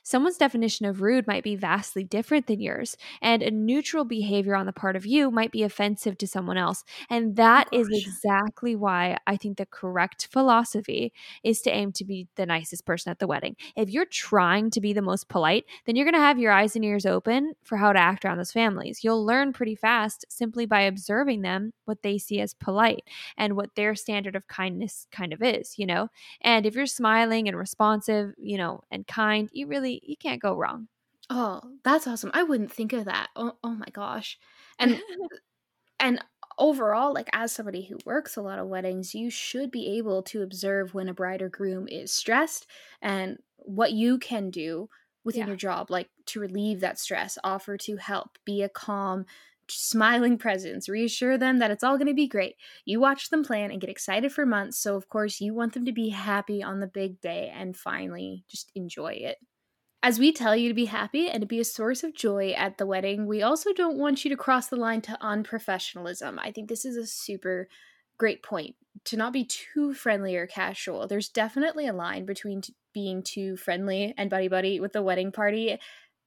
Someone's 0.04 0.36
definition 0.36 0.86
of 0.86 1.00
rude 1.02 1.26
might 1.26 1.42
be 1.42 1.56
vastly 1.56 2.04
different 2.04 2.46
than 2.46 2.60
yours, 2.60 2.96
and 3.22 3.42
a 3.42 3.50
neutral 3.50 4.04
behavior 4.04 4.54
on 4.54 4.66
the 4.66 4.72
part 4.72 4.96
of 4.96 5.06
you 5.06 5.30
might 5.30 5.50
be 5.50 5.62
offensive 5.62 6.18
to 6.18 6.26
someone 6.26 6.58
else. 6.58 6.84
And 7.10 7.30
oh 7.30 7.34
that 7.36 7.68
oh, 7.72 7.78
exactly 7.90 8.76
why 8.76 9.16
I 9.26 9.36
think 9.36 9.56
the 9.56 9.66
correct 9.66 10.28
philosophy 10.30 11.12
is 11.42 11.60
to 11.62 11.70
aim 11.70 11.92
to 11.92 12.04
be 12.04 12.28
the 12.36 12.46
nicest 12.46 12.84
person 12.86 13.10
at 13.10 13.18
the 13.18 13.26
wedding. 13.26 13.56
If 13.76 13.90
you're 13.90 14.04
trying 14.04 14.70
to 14.72 14.80
be 14.80 14.92
the 14.92 15.02
most 15.02 15.28
polite, 15.28 15.64
then 15.86 15.96
you're 15.96 16.04
going 16.04 16.14
to 16.14 16.20
have 16.20 16.38
your 16.38 16.52
eyes 16.52 16.76
and 16.76 16.84
ears 16.84 17.06
open 17.06 17.54
for 17.62 17.78
how 17.78 17.92
to 17.92 17.98
act 17.98 18.24
around 18.24 18.38
those 18.38 18.52
families. 18.52 19.02
You'll 19.02 19.24
learn 19.24 19.52
pretty 19.52 19.74
fast 19.74 20.24
simply 20.28 20.66
by 20.66 20.82
observing 20.82 21.42
them 21.42 21.72
what 21.86 22.02
they 22.02 22.18
see 22.18 22.40
as 22.40 22.54
polite 22.54 23.04
and 23.38 23.56
what 23.56 23.74
their 23.74 23.94
standard 23.94 24.36
of 24.36 24.48
kindness 24.48 25.06
kind 25.10 25.32
of 25.32 25.42
is, 25.42 25.78
you 25.78 25.86
know? 25.86 26.08
And 26.42 26.66
if 26.66 26.74
you're 26.74 26.86
smiling 26.86 27.48
and 27.48 27.56
responsive, 27.56 28.34
you 28.38 28.58
know, 28.58 28.82
and 28.90 29.06
kind, 29.06 29.48
you 29.52 29.66
really 29.66 29.93
you 30.02 30.16
can't 30.16 30.42
go 30.42 30.54
wrong. 30.54 30.88
Oh, 31.30 31.60
that's 31.84 32.06
awesome. 32.06 32.30
I 32.34 32.42
wouldn't 32.42 32.72
think 32.72 32.92
of 32.92 33.06
that. 33.06 33.28
Oh, 33.34 33.56
oh 33.62 33.74
my 33.74 33.86
gosh. 33.92 34.38
And 34.78 35.00
and 36.00 36.22
overall, 36.58 37.14
like 37.14 37.28
as 37.32 37.52
somebody 37.52 37.84
who 37.84 37.98
works 38.04 38.36
a 38.36 38.42
lot 38.42 38.58
of 38.58 38.68
weddings, 38.68 39.14
you 39.14 39.30
should 39.30 39.70
be 39.70 39.96
able 39.98 40.22
to 40.24 40.42
observe 40.42 40.94
when 40.94 41.08
a 41.08 41.14
bride 41.14 41.42
or 41.42 41.48
groom 41.48 41.88
is 41.88 42.12
stressed 42.12 42.66
and 43.00 43.38
what 43.56 43.92
you 43.92 44.18
can 44.18 44.50
do 44.50 44.88
within 45.24 45.42
yeah. 45.42 45.46
your 45.48 45.56
job, 45.56 45.90
like 45.90 46.10
to 46.26 46.40
relieve 46.40 46.80
that 46.80 46.98
stress, 46.98 47.38
offer 47.42 47.76
to 47.78 47.96
help, 47.96 48.38
be 48.44 48.62
a 48.62 48.68
calm, 48.68 49.24
smiling 49.68 50.36
presence, 50.36 50.88
reassure 50.88 51.38
them 51.38 51.58
that 51.58 51.70
it's 51.70 51.82
all 51.82 51.96
going 51.96 52.06
to 52.06 52.14
be 52.14 52.28
great. 52.28 52.56
You 52.84 53.00
watch 53.00 53.30
them 53.30 53.42
plan 53.42 53.70
and 53.70 53.80
get 53.80 53.88
excited 53.88 54.32
for 54.32 54.44
months, 54.44 54.78
so 54.78 54.96
of 54.96 55.08
course 55.08 55.40
you 55.40 55.54
want 55.54 55.72
them 55.72 55.86
to 55.86 55.92
be 55.92 56.10
happy 56.10 56.62
on 56.62 56.80
the 56.80 56.86
big 56.86 57.20
day 57.20 57.50
and 57.54 57.74
finally 57.74 58.44
just 58.48 58.70
enjoy 58.74 59.14
it. 59.14 59.38
As 60.04 60.18
we 60.18 60.32
tell 60.32 60.54
you 60.54 60.68
to 60.68 60.74
be 60.74 60.84
happy 60.84 61.30
and 61.30 61.40
to 61.40 61.46
be 61.46 61.60
a 61.60 61.64
source 61.64 62.04
of 62.04 62.12
joy 62.12 62.50
at 62.50 62.76
the 62.76 62.84
wedding, 62.84 63.26
we 63.26 63.40
also 63.40 63.72
don't 63.72 63.96
want 63.96 64.22
you 64.22 64.28
to 64.28 64.36
cross 64.36 64.66
the 64.66 64.76
line 64.76 65.00
to 65.00 65.16
unprofessionalism. 65.22 66.38
I 66.38 66.50
think 66.50 66.68
this 66.68 66.84
is 66.84 66.98
a 66.98 67.06
super 67.06 67.70
great 68.18 68.42
point 68.42 68.76
to 69.04 69.16
not 69.16 69.32
be 69.32 69.46
too 69.46 69.94
friendly 69.94 70.36
or 70.36 70.46
casual. 70.46 71.08
There's 71.08 71.30
definitely 71.30 71.86
a 71.86 71.94
line 71.94 72.26
between 72.26 72.60
t- 72.60 72.74
being 72.92 73.22
too 73.22 73.56
friendly 73.56 74.12
and 74.18 74.28
buddy 74.28 74.48
buddy 74.48 74.78
with 74.78 74.92
the 74.92 75.02
wedding 75.02 75.32
party 75.32 75.78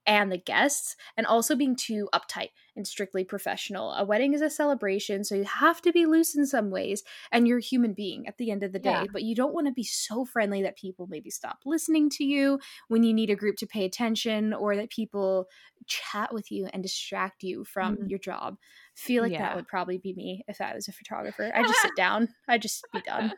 and 0.08 0.32
the 0.32 0.38
guests, 0.38 0.96
and 1.18 1.26
also 1.26 1.54
being 1.54 1.76
too 1.76 2.08
uptight 2.14 2.48
and 2.74 2.86
strictly 2.86 3.24
professional. 3.24 3.92
A 3.92 4.04
wedding 4.04 4.32
is 4.32 4.40
a 4.40 4.48
celebration, 4.48 5.22
so 5.22 5.34
you 5.34 5.44
have 5.44 5.82
to 5.82 5.92
be 5.92 6.06
loose 6.06 6.34
in 6.34 6.46
some 6.46 6.70
ways, 6.70 7.04
and 7.30 7.46
you're 7.46 7.58
a 7.58 7.62
human 7.62 7.92
being 7.92 8.26
at 8.26 8.38
the 8.38 8.50
end 8.50 8.62
of 8.62 8.72
the 8.72 8.78
day. 8.78 8.90
Yeah. 8.90 9.04
But 9.12 9.22
you 9.22 9.34
don't 9.34 9.52
want 9.52 9.66
to 9.66 9.72
be 9.72 9.84
so 9.84 10.24
friendly 10.24 10.62
that 10.62 10.78
people 10.78 11.06
maybe 11.08 11.28
stop 11.28 11.58
listening 11.66 12.08
to 12.10 12.24
you 12.24 12.58
when 12.88 13.02
you 13.02 13.12
need 13.12 13.28
a 13.28 13.36
group 13.36 13.56
to 13.56 13.66
pay 13.66 13.84
attention, 13.84 14.54
or 14.54 14.74
that 14.76 14.90
people 14.90 15.46
chat 15.86 16.32
with 16.32 16.50
you 16.50 16.68
and 16.72 16.82
distract 16.82 17.42
you 17.42 17.64
from 17.64 17.96
mm-hmm. 17.96 18.06
your 18.08 18.18
job 18.18 18.56
feel 18.98 19.22
like 19.22 19.32
yeah. 19.32 19.40
that 19.40 19.56
would 19.56 19.68
probably 19.68 19.96
be 19.96 20.12
me 20.12 20.44
if 20.48 20.60
I 20.60 20.74
was 20.74 20.88
a 20.88 20.92
photographer. 20.92 21.52
I 21.54 21.62
just 21.62 21.80
sit 21.80 21.92
down. 21.96 22.28
I 22.48 22.58
just 22.58 22.84
be 22.92 23.00
done. 23.00 23.32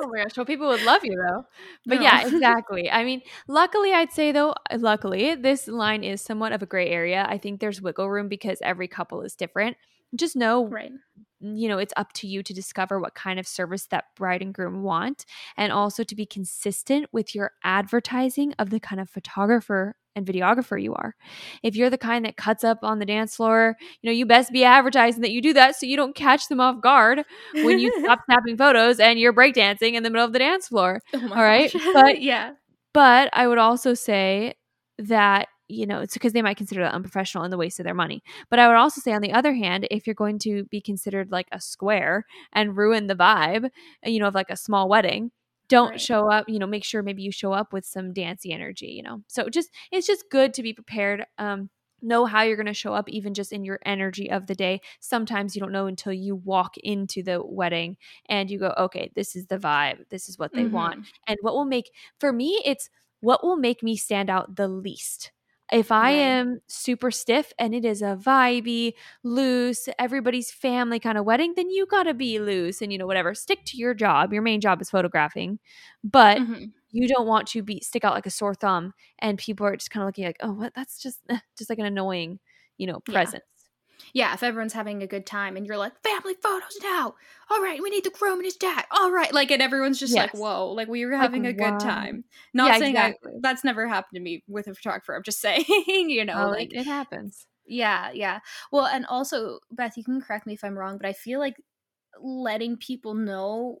oh 0.00 0.08
my 0.08 0.22
gosh. 0.22 0.36
Well, 0.36 0.46
people 0.46 0.68
would 0.68 0.84
love 0.84 1.04
you 1.04 1.16
though. 1.16 1.42
But 1.86 1.96
no. 1.96 2.02
yeah, 2.02 2.26
exactly. 2.26 2.90
I 2.90 3.04
mean, 3.04 3.22
luckily, 3.48 3.92
I'd 3.92 4.12
say 4.12 4.30
though, 4.32 4.54
uh, 4.70 4.78
luckily, 4.78 5.34
this 5.34 5.66
line 5.66 6.04
is 6.04 6.22
somewhat 6.22 6.52
of 6.52 6.62
a 6.62 6.66
gray 6.66 6.88
area. 6.88 7.26
I 7.28 7.38
think 7.38 7.60
there's 7.60 7.82
wiggle 7.82 8.08
room 8.08 8.28
because 8.28 8.58
every 8.62 8.86
couple 8.86 9.22
is 9.22 9.34
different. 9.34 9.76
Just 10.14 10.36
know, 10.36 10.66
right. 10.66 10.92
you 11.40 11.68
know, 11.68 11.78
it's 11.78 11.92
up 11.96 12.12
to 12.14 12.28
you 12.28 12.42
to 12.44 12.54
discover 12.54 13.00
what 13.00 13.14
kind 13.14 13.40
of 13.40 13.46
service 13.46 13.86
that 13.86 14.04
bride 14.16 14.40
and 14.40 14.54
groom 14.54 14.84
want 14.84 15.26
and 15.56 15.72
also 15.72 16.04
to 16.04 16.14
be 16.14 16.26
consistent 16.26 17.08
with 17.12 17.34
your 17.34 17.52
advertising 17.64 18.54
of 18.58 18.70
the 18.70 18.80
kind 18.80 19.00
of 19.00 19.10
photographer 19.10 19.96
and 20.16 20.26
videographer 20.26 20.82
you 20.82 20.94
are. 20.94 21.14
If 21.62 21.76
you're 21.76 21.90
the 21.90 21.98
kind 21.98 22.24
that 22.24 22.36
cuts 22.36 22.64
up 22.64 22.78
on 22.82 22.98
the 22.98 23.06
dance 23.06 23.36
floor, 23.36 23.76
you 24.00 24.08
know, 24.08 24.12
you 24.12 24.26
best 24.26 24.50
be 24.50 24.64
advertising 24.64 25.20
that 25.22 25.30
you 25.30 25.42
do 25.42 25.52
that 25.52 25.76
so 25.76 25.86
you 25.86 25.96
don't 25.96 26.16
catch 26.16 26.48
them 26.48 26.60
off 26.60 26.80
guard 26.80 27.22
when 27.52 27.78
you 27.78 27.92
stop 28.02 28.20
snapping 28.26 28.56
photos 28.56 28.98
and 28.98 29.20
you're 29.20 29.34
breakdancing 29.34 29.92
in 29.92 30.02
the 30.02 30.10
middle 30.10 30.24
of 30.24 30.32
the 30.32 30.38
dance 30.40 30.68
floor. 30.68 31.00
Oh 31.14 31.28
all 31.30 31.42
right. 31.42 31.72
Gosh. 31.72 31.92
But 31.92 32.22
yeah. 32.22 32.54
But 32.92 33.28
I 33.34 33.46
would 33.46 33.58
also 33.58 33.94
say 33.94 34.54
that 34.98 35.48
you 35.68 35.84
know, 35.84 36.00
it's 36.00 36.14
because 36.14 36.32
they 36.32 36.42
might 36.42 36.56
consider 36.56 36.82
that 36.82 36.94
unprofessional 36.94 37.42
and 37.42 37.52
the 37.52 37.56
waste 37.56 37.80
of 37.80 37.84
their 37.84 37.92
money. 37.92 38.22
But 38.50 38.60
I 38.60 38.68
would 38.68 38.76
also 38.76 39.00
say, 39.00 39.12
on 39.12 39.20
the 39.20 39.32
other 39.32 39.52
hand, 39.52 39.88
if 39.90 40.06
you're 40.06 40.14
going 40.14 40.38
to 40.40 40.64
be 40.66 40.80
considered 40.80 41.32
like 41.32 41.48
a 41.50 41.60
square 41.60 42.24
and 42.52 42.76
ruin 42.76 43.08
the 43.08 43.16
vibe, 43.16 43.70
you 44.04 44.20
know, 44.20 44.28
of 44.28 44.34
like 44.36 44.50
a 44.50 44.56
small 44.56 44.88
wedding, 44.88 45.32
don't 45.68 45.90
right. 45.90 46.00
show 46.00 46.30
up 46.30 46.48
you 46.48 46.58
know 46.58 46.66
make 46.66 46.84
sure 46.84 47.02
maybe 47.02 47.22
you 47.22 47.32
show 47.32 47.52
up 47.52 47.72
with 47.72 47.84
some 47.84 48.12
dancey 48.12 48.52
energy 48.52 48.86
you 48.86 49.02
know. 49.02 49.22
So 49.28 49.48
just 49.48 49.70
it's 49.92 50.06
just 50.06 50.24
good 50.30 50.54
to 50.54 50.62
be 50.62 50.72
prepared 50.72 51.26
um 51.38 51.70
know 52.02 52.26
how 52.26 52.42
you're 52.42 52.56
going 52.56 52.66
to 52.66 52.74
show 52.74 52.92
up 52.92 53.08
even 53.08 53.32
just 53.32 53.52
in 53.52 53.64
your 53.64 53.78
energy 53.86 54.30
of 54.30 54.46
the 54.46 54.54
day. 54.54 54.80
Sometimes 55.00 55.56
you 55.56 55.60
don't 55.60 55.72
know 55.72 55.86
until 55.86 56.12
you 56.12 56.36
walk 56.36 56.76
into 56.76 57.22
the 57.22 57.42
wedding 57.42 57.96
and 58.28 58.50
you 58.50 58.58
go 58.58 58.74
okay 58.78 59.10
this 59.14 59.34
is 59.34 59.46
the 59.46 59.58
vibe. 59.58 60.08
This 60.10 60.28
is 60.28 60.38
what 60.38 60.52
they 60.52 60.64
mm-hmm. 60.64 60.74
want 60.74 61.06
and 61.26 61.38
what 61.40 61.54
will 61.54 61.64
make 61.64 61.90
for 62.20 62.32
me 62.32 62.60
it's 62.64 62.88
what 63.20 63.42
will 63.42 63.56
make 63.56 63.82
me 63.82 63.96
stand 63.96 64.30
out 64.30 64.56
the 64.56 64.68
least 64.68 65.32
if 65.72 65.90
I 65.90 66.12
right. 66.12 66.12
am 66.12 66.60
super 66.68 67.10
stiff 67.10 67.52
and 67.58 67.74
it 67.74 67.84
is 67.84 68.02
a 68.02 68.16
vibey, 68.16 68.94
loose, 69.24 69.88
everybody's 69.98 70.50
family 70.50 71.00
kind 71.00 71.18
of 71.18 71.24
wedding, 71.24 71.54
then 71.56 71.70
you 71.70 71.86
got 71.86 72.04
to 72.04 72.14
be 72.14 72.38
loose 72.38 72.82
and 72.82 72.92
you 72.92 72.98
know 72.98 73.06
whatever. 73.06 73.34
Stick 73.34 73.64
to 73.66 73.76
your 73.76 73.94
job. 73.94 74.32
Your 74.32 74.42
main 74.42 74.60
job 74.60 74.80
is 74.80 74.90
photographing, 74.90 75.58
but 76.04 76.38
mm-hmm. 76.38 76.64
you 76.92 77.08
don't 77.08 77.26
want 77.26 77.48
to 77.48 77.62
be 77.62 77.80
stick 77.80 78.04
out 78.04 78.14
like 78.14 78.26
a 78.26 78.30
sore 78.30 78.54
thumb 78.54 78.94
and 79.18 79.38
people 79.38 79.66
are 79.66 79.76
just 79.76 79.90
kind 79.90 80.02
of 80.02 80.08
looking 80.08 80.24
like, 80.24 80.38
"Oh, 80.40 80.52
what? 80.52 80.74
That's 80.74 81.02
just 81.02 81.20
just 81.58 81.68
like 81.70 81.78
an 81.78 81.86
annoying, 81.86 82.38
you 82.78 82.86
know, 82.86 83.00
presence." 83.00 83.42
Yeah 83.44 83.55
yeah, 84.12 84.34
if 84.34 84.42
everyone's 84.42 84.72
having 84.72 85.02
a 85.02 85.06
good 85.06 85.26
time 85.26 85.56
and 85.56 85.66
you're 85.66 85.76
like, 85.76 85.92
family 86.02 86.34
photos 86.42 86.78
now. 86.82 87.14
All 87.50 87.62
right, 87.62 87.80
we 87.82 87.90
need 87.90 88.04
the 88.04 88.10
groom 88.10 88.38
and 88.38 88.44
his 88.44 88.56
dad. 88.56 88.84
All 88.90 89.10
right. 89.10 89.32
Like, 89.32 89.50
and 89.50 89.62
everyone's 89.62 90.00
just 90.00 90.14
yes. 90.14 90.32
like, 90.32 90.34
whoa, 90.34 90.70
like 90.70 90.88
we 90.88 91.04
were 91.04 91.16
having 91.16 91.44
like, 91.44 91.54
a 91.54 91.58
good 91.58 91.80
time. 91.80 92.24
Not 92.52 92.72
yeah, 92.72 92.78
saying 92.78 92.96
exactly. 92.96 93.32
I, 93.36 93.38
that's 93.40 93.64
never 93.64 93.86
happened 93.86 94.16
to 94.16 94.20
me 94.20 94.42
with 94.48 94.66
a 94.66 94.74
photographer. 94.74 95.14
I'm 95.14 95.22
just 95.22 95.40
saying, 95.42 95.64
you 95.86 96.24
know, 96.24 96.46
oh, 96.46 96.50
like 96.50 96.74
it 96.74 96.84
happens. 96.84 97.46
Yeah, 97.66 98.10
yeah. 98.12 98.40
Well, 98.70 98.86
and 98.86 99.06
also, 99.06 99.58
Beth, 99.70 99.96
you 99.96 100.04
can 100.04 100.20
correct 100.20 100.46
me 100.46 100.54
if 100.54 100.64
I'm 100.64 100.78
wrong, 100.78 100.98
but 100.98 101.06
I 101.06 101.12
feel 101.12 101.40
like 101.40 101.56
letting 102.20 102.76
people 102.76 103.14
know 103.14 103.78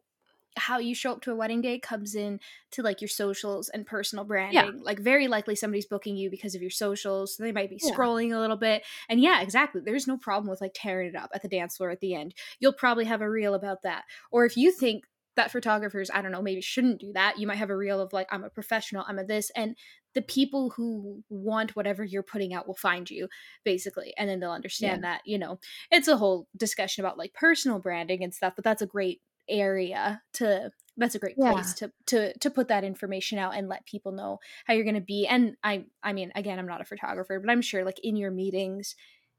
how 0.56 0.78
you 0.78 0.94
show 0.94 1.12
up 1.12 1.20
to 1.22 1.32
a 1.32 1.36
wedding 1.36 1.60
day 1.60 1.78
comes 1.78 2.14
in 2.14 2.40
to 2.72 2.82
like 2.82 3.00
your 3.00 3.08
socials 3.08 3.68
and 3.68 3.86
personal 3.86 4.24
branding. 4.24 4.76
Yeah. 4.76 4.82
Like 4.82 4.98
very 4.98 5.28
likely 5.28 5.54
somebody's 5.54 5.86
booking 5.86 6.16
you 6.16 6.30
because 6.30 6.54
of 6.54 6.62
your 6.62 6.70
socials. 6.70 7.36
So 7.36 7.42
they 7.42 7.52
might 7.52 7.70
be 7.70 7.78
yeah. 7.82 7.94
scrolling 7.94 8.34
a 8.34 8.38
little 8.38 8.56
bit. 8.56 8.82
And 9.08 9.20
yeah, 9.20 9.40
exactly. 9.40 9.82
There's 9.84 10.06
no 10.06 10.16
problem 10.16 10.50
with 10.50 10.60
like 10.60 10.72
tearing 10.74 11.08
it 11.08 11.16
up 11.16 11.30
at 11.34 11.42
the 11.42 11.48
dance 11.48 11.76
floor 11.76 11.90
at 11.90 12.00
the 12.00 12.14
end. 12.14 12.34
You'll 12.58 12.72
probably 12.72 13.04
have 13.04 13.20
a 13.20 13.30
reel 13.30 13.54
about 13.54 13.82
that. 13.82 14.04
Or 14.30 14.44
if 14.44 14.56
you 14.56 14.72
think 14.72 15.04
that 15.36 15.50
photographers, 15.50 16.10
I 16.12 16.22
don't 16.22 16.32
know, 16.32 16.42
maybe 16.42 16.62
shouldn't 16.62 17.00
do 17.00 17.12
that, 17.12 17.38
you 17.38 17.46
might 17.46 17.58
have 17.58 17.70
a 17.70 17.76
reel 17.76 18.00
of 18.00 18.12
like, 18.12 18.26
I'm 18.30 18.44
a 18.44 18.50
professional, 18.50 19.04
I'm 19.06 19.18
a 19.18 19.24
this. 19.24 19.50
And 19.54 19.76
the 20.16 20.22
people 20.22 20.70
who 20.70 21.22
want 21.28 21.76
whatever 21.76 22.02
you're 22.02 22.22
putting 22.22 22.54
out 22.54 22.66
will 22.66 22.74
find 22.74 23.10
you 23.10 23.28
basically 23.66 24.14
and 24.16 24.30
then 24.30 24.40
they'll 24.40 24.50
understand 24.50 25.02
yeah. 25.02 25.10
that 25.10 25.20
you 25.26 25.38
know 25.38 25.60
it's 25.90 26.08
a 26.08 26.16
whole 26.16 26.48
discussion 26.56 27.04
about 27.04 27.18
like 27.18 27.34
personal 27.34 27.78
branding 27.78 28.24
and 28.24 28.32
stuff 28.32 28.54
but 28.56 28.64
that's 28.64 28.80
a 28.80 28.86
great 28.86 29.20
area 29.48 30.22
to 30.34 30.70
that's 30.96 31.14
a 31.14 31.18
great 31.18 31.36
place 31.36 31.74
yeah. 31.80 31.88
to 31.88 31.92
to 32.06 32.38
to 32.38 32.50
put 32.50 32.68
that 32.68 32.84
information 32.84 33.38
out 33.38 33.54
and 33.54 33.68
let 33.68 33.86
people 33.86 34.12
know 34.12 34.38
how 34.64 34.74
you're 34.74 34.84
going 34.84 34.94
to 34.94 35.00
be 35.00 35.26
and 35.26 35.56
i 35.62 35.84
i 36.02 36.12
mean 36.12 36.32
again 36.34 36.58
i'm 36.58 36.66
not 36.66 36.80
a 36.80 36.84
photographer 36.84 37.38
but 37.38 37.50
i'm 37.50 37.62
sure 37.62 37.84
like 37.84 37.98
in 38.02 38.16
your 38.16 38.30
meetings 38.30 38.94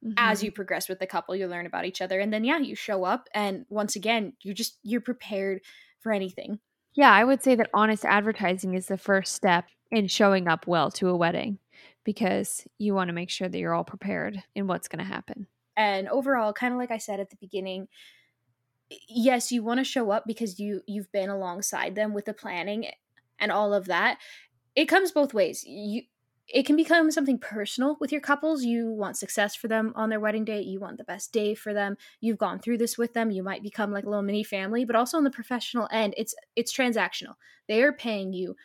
mm-hmm. 0.06 0.13
as 0.17 0.43
you 0.43 0.52
progress 0.52 0.88
with 0.88 1.00
the 1.00 1.08
couple 1.08 1.36
you 1.36 1.48
learn 1.48 1.65
about 1.65 1.86
each 1.86 2.02
other 2.02 2.20
and 2.20 2.32
then 2.32 2.43
yeah 2.43 2.58
you 2.58 2.76
show 2.76 3.04
up 3.04 3.28
and 3.34 3.65
once 3.70 3.96
again 3.96 4.34
you're 4.41 4.54
just 4.54 4.78
you're 4.84 5.02
prepared 5.02 5.62
for 6.00 6.12
anything 6.12 6.60
yeah 6.93 7.12
i 7.12 7.24
would 7.24 7.41
say 7.41 7.56
that 7.56 7.70
honest 7.74 8.06
advertising 8.06 8.74
is 8.74 8.88
the 8.88 8.98
first 8.98 9.34
step 9.34 9.65
in 9.91 10.08
showing 10.08 10.48
up 10.48 10.67
well 10.67 10.91
to 10.91 11.10
a 11.10 11.17
wedding 11.17 11.58
because 12.04 12.65
you 12.78 12.93
want 12.93 13.10
to 13.10 13.13
make 13.13 13.30
sure 13.30 13.50
that 13.50 13.58
you're 13.58 13.74
all 13.74 13.84
prepared 13.84 14.41
in 14.56 14.67
what's 14.67 14.88
going 14.88 15.04
to 15.04 15.12
happen 15.12 15.48
and 15.76 16.08
overall 16.10 16.54
kind 16.54 16.74
of 16.74 16.80
like 16.80 16.91
i 16.91 16.98
said 16.98 17.20
at 17.20 17.30
the 17.30 17.38
beginning 17.38 17.88
yes 19.08 19.52
you 19.52 19.63
want 19.63 19.80
to 19.80 19.84
show 19.84 20.12
up 20.12 20.23
because 20.26 20.60
you 20.60 20.82
you've 20.88 21.12
been 21.12 21.30
alongside 21.30 21.95
them 21.95 22.13
with 22.13 22.26
the 22.26 22.34
planning 22.34 22.88
and 23.39 23.52
all 23.52 23.73
of 23.73 23.86
that. 23.86 24.17
It 24.76 24.86
comes 24.86 25.12
both 25.12 25.34
ways. 25.34 25.63
You 25.65 26.04
it 26.50 26.65
can 26.65 26.78
become 26.78 27.12
something 27.12 27.39
personal 27.39 27.97
with 28.00 28.12
your 28.12 28.21
couples. 28.21 28.63
You 28.63 28.88
want 28.89 29.17
success 29.17 29.54
for 29.54 29.67
them 29.67 29.91
on 29.95 30.10
their 30.10 30.19
wedding 30.21 30.45
day. 30.45 30.62
You 30.62 30.80
want 30.80 30.97
the 30.97 31.04
best 31.04 31.34
day 31.34 31.54
for 31.56 31.73
them. 31.73 31.97
You've 32.21 32.38
gone 32.38 32.60
through 32.60 32.78
this 32.78 32.97
with 32.97 33.13
them. 33.13 33.32
You 33.32 33.43
might 33.43 33.62
become 33.62 33.91
like 33.91 34.06
a 34.06 34.10
little 34.10 34.23
mini 34.23 34.43
family 34.43 34.86
but 34.86 34.95
also 34.95 35.17
on 35.17 35.23
the 35.23 35.32
professional 35.32 35.88
end 35.91 36.13
it's 36.17 36.36
it's 36.56 36.76
transactional. 36.76 37.36
They 37.67 37.82
are 37.84 37.93
paying 37.93 38.34
you 38.34 38.56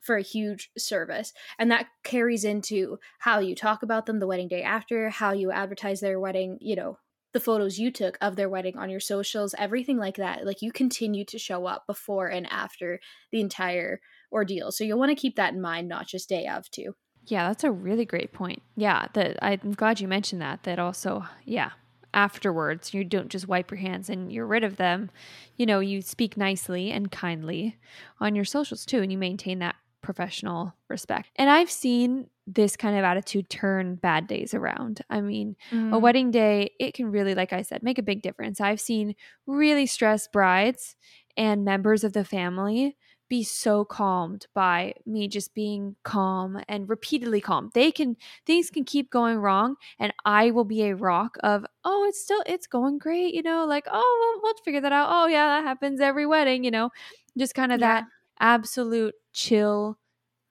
for 0.00 0.16
a 0.16 0.22
huge 0.22 0.70
service 0.78 1.32
and 1.58 1.70
that 1.70 1.88
carries 2.04 2.44
into 2.44 2.98
how 3.18 3.40
you 3.40 3.54
talk 3.56 3.82
about 3.82 4.06
them 4.06 4.20
the 4.20 4.26
wedding 4.26 4.46
day 4.46 4.62
after 4.62 5.10
how 5.10 5.32
you 5.32 5.50
advertise 5.50 6.00
their 6.00 6.20
wedding 6.20 6.58
you 6.60 6.76
know 6.76 6.96
the 7.36 7.40
photos 7.40 7.78
you 7.78 7.90
took 7.90 8.16
of 8.22 8.34
their 8.34 8.48
wedding 8.48 8.78
on 8.78 8.88
your 8.88 8.98
socials, 8.98 9.54
everything 9.58 9.98
like 9.98 10.16
that. 10.16 10.46
Like 10.46 10.62
you 10.62 10.72
continue 10.72 11.22
to 11.26 11.38
show 11.38 11.66
up 11.66 11.86
before 11.86 12.28
and 12.28 12.46
after 12.50 12.98
the 13.30 13.42
entire 13.42 14.00
ordeal. 14.32 14.72
So 14.72 14.84
you'll 14.84 14.98
want 14.98 15.10
to 15.10 15.20
keep 15.20 15.36
that 15.36 15.52
in 15.52 15.60
mind, 15.60 15.86
not 15.86 16.06
just 16.06 16.30
day 16.30 16.46
of, 16.46 16.70
too. 16.70 16.94
Yeah, 17.26 17.48
that's 17.48 17.62
a 17.62 17.70
really 17.70 18.06
great 18.06 18.32
point. 18.32 18.62
Yeah, 18.74 19.08
that 19.12 19.36
I'm 19.42 19.72
glad 19.72 20.00
you 20.00 20.08
mentioned 20.08 20.40
that. 20.40 20.62
That 20.62 20.78
also, 20.78 21.26
yeah, 21.44 21.72
afterwards 22.14 22.94
you 22.94 23.04
don't 23.04 23.28
just 23.28 23.46
wipe 23.46 23.70
your 23.70 23.80
hands 23.80 24.08
and 24.08 24.32
you're 24.32 24.46
rid 24.46 24.64
of 24.64 24.76
them. 24.76 25.10
You 25.56 25.66
know, 25.66 25.80
you 25.80 26.00
speak 26.00 26.38
nicely 26.38 26.90
and 26.90 27.12
kindly 27.12 27.76
on 28.18 28.34
your 28.34 28.46
socials 28.46 28.86
too, 28.86 29.02
and 29.02 29.12
you 29.12 29.18
maintain 29.18 29.58
that 29.58 29.76
professional 30.06 30.72
respect. 30.88 31.28
And 31.34 31.50
I've 31.50 31.70
seen 31.70 32.28
this 32.46 32.76
kind 32.76 32.96
of 32.96 33.02
attitude 33.02 33.50
turn 33.50 33.96
bad 33.96 34.28
days 34.28 34.54
around. 34.54 35.02
I 35.10 35.20
mean, 35.20 35.56
mm. 35.72 35.92
a 35.92 35.98
wedding 35.98 36.30
day, 36.30 36.70
it 36.78 36.94
can 36.94 37.10
really, 37.10 37.34
like 37.34 37.52
I 37.52 37.62
said, 37.62 37.82
make 37.82 37.98
a 37.98 38.04
big 38.04 38.22
difference. 38.22 38.60
I've 38.60 38.80
seen 38.80 39.16
really 39.48 39.84
stressed 39.84 40.30
brides 40.32 40.94
and 41.36 41.64
members 41.64 42.04
of 42.04 42.12
the 42.12 42.24
family 42.24 42.96
be 43.28 43.42
so 43.42 43.84
calmed 43.84 44.46
by 44.54 44.94
me 45.04 45.26
just 45.26 45.52
being 45.54 45.96
calm 46.04 46.60
and 46.68 46.88
repeatedly 46.88 47.40
calm. 47.40 47.70
They 47.74 47.90
can 47.90 48.16
things 48.46 48.70
can 48.70 48.84
keep 48.84 49.10
going 49.10 49.38
wrong 49.38 49.74
and 49.98 50.12
I 50.24 50.52
will 50.52 50.64
be 50.64 50.84
a 50.84 50.94
rock 50.94 51.36
of, 51.42 51.66
"Oh, 51.82 52.06
it's 52.08 52.22
still 52.22 52.44
it's 52.46 52.68
going 52.68 52.98
great," 52.98 53.34
you 53.34 53.42
know, 53.42 53.64
like, 53.66 53.86
"Oh, 53.90 54.18
we'll, 54.20 54.42
we'll 54.44 54.62
figure 54.64 54.80
that 54.80 54.92
out. 54.92 55.08
Oh, 55.10 55.26
yeah, 55.26 55.48
that 55.48 55.64
happens 55.64 56.00
every 56.00 56.26
wedding," 56.26 56.62
you 56.62 56.70
know. 56.70 56.90
Just 57.36 57.56
kind 57.56 57.72
of 57.72 57.80
yeah. 57.80 58.02
that 58.02 58.04
absolute 58.40 59.14
chill 59.32 59.98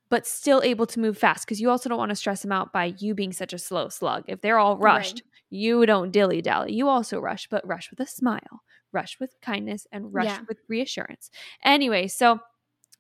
but 0.10 0.28
still 0.28 0.62
able 0.64 0.86
to 0.86 1.00
move 1.00 1.18
fast 1.18 1.46
because 1.46 1.60
you 1.60 1.70
also 1.70 1.90
don't 1.90 1.98
want 1.98 2.10
to 2.10 2.16
stress 2.16 2.42
them 2.42 2.52
out 2.52 2.72
by 2.72 2.94
you 3.00 3.16
being 3.16 3.34
such 3.34 3.54
a 3.54 3.58
slow 3.58 3.90
slug. 3.90 4.24
If 4.28 4.42
they're 4.42 4.60
all 4.60 4.78
rushed, 4.78 5.16
right. 5.16 5.24
you 5.50 5.86
don't 5.86 6.12
dilly 6.12 6.42
dally. 6.42 6.74
You 6.74 6.88
also 6.88 7.20
rush, 7.20 7.48
but 7.50 7.68
rush 7.68 7.90
with 7.90 8.00
a 8.00 8.06
smile, 8.06 8.62
rush 8.92 9.20
with 9.20 9.34
kindness, 9.42 9.88
and 9.92 10.14
rush 10.14 10.28
yeah. 10.28 10.40
with 10.48 10.60
reassurance. 10.70 11.32
Anyway, 11.64 12.08
so 12.08 12.40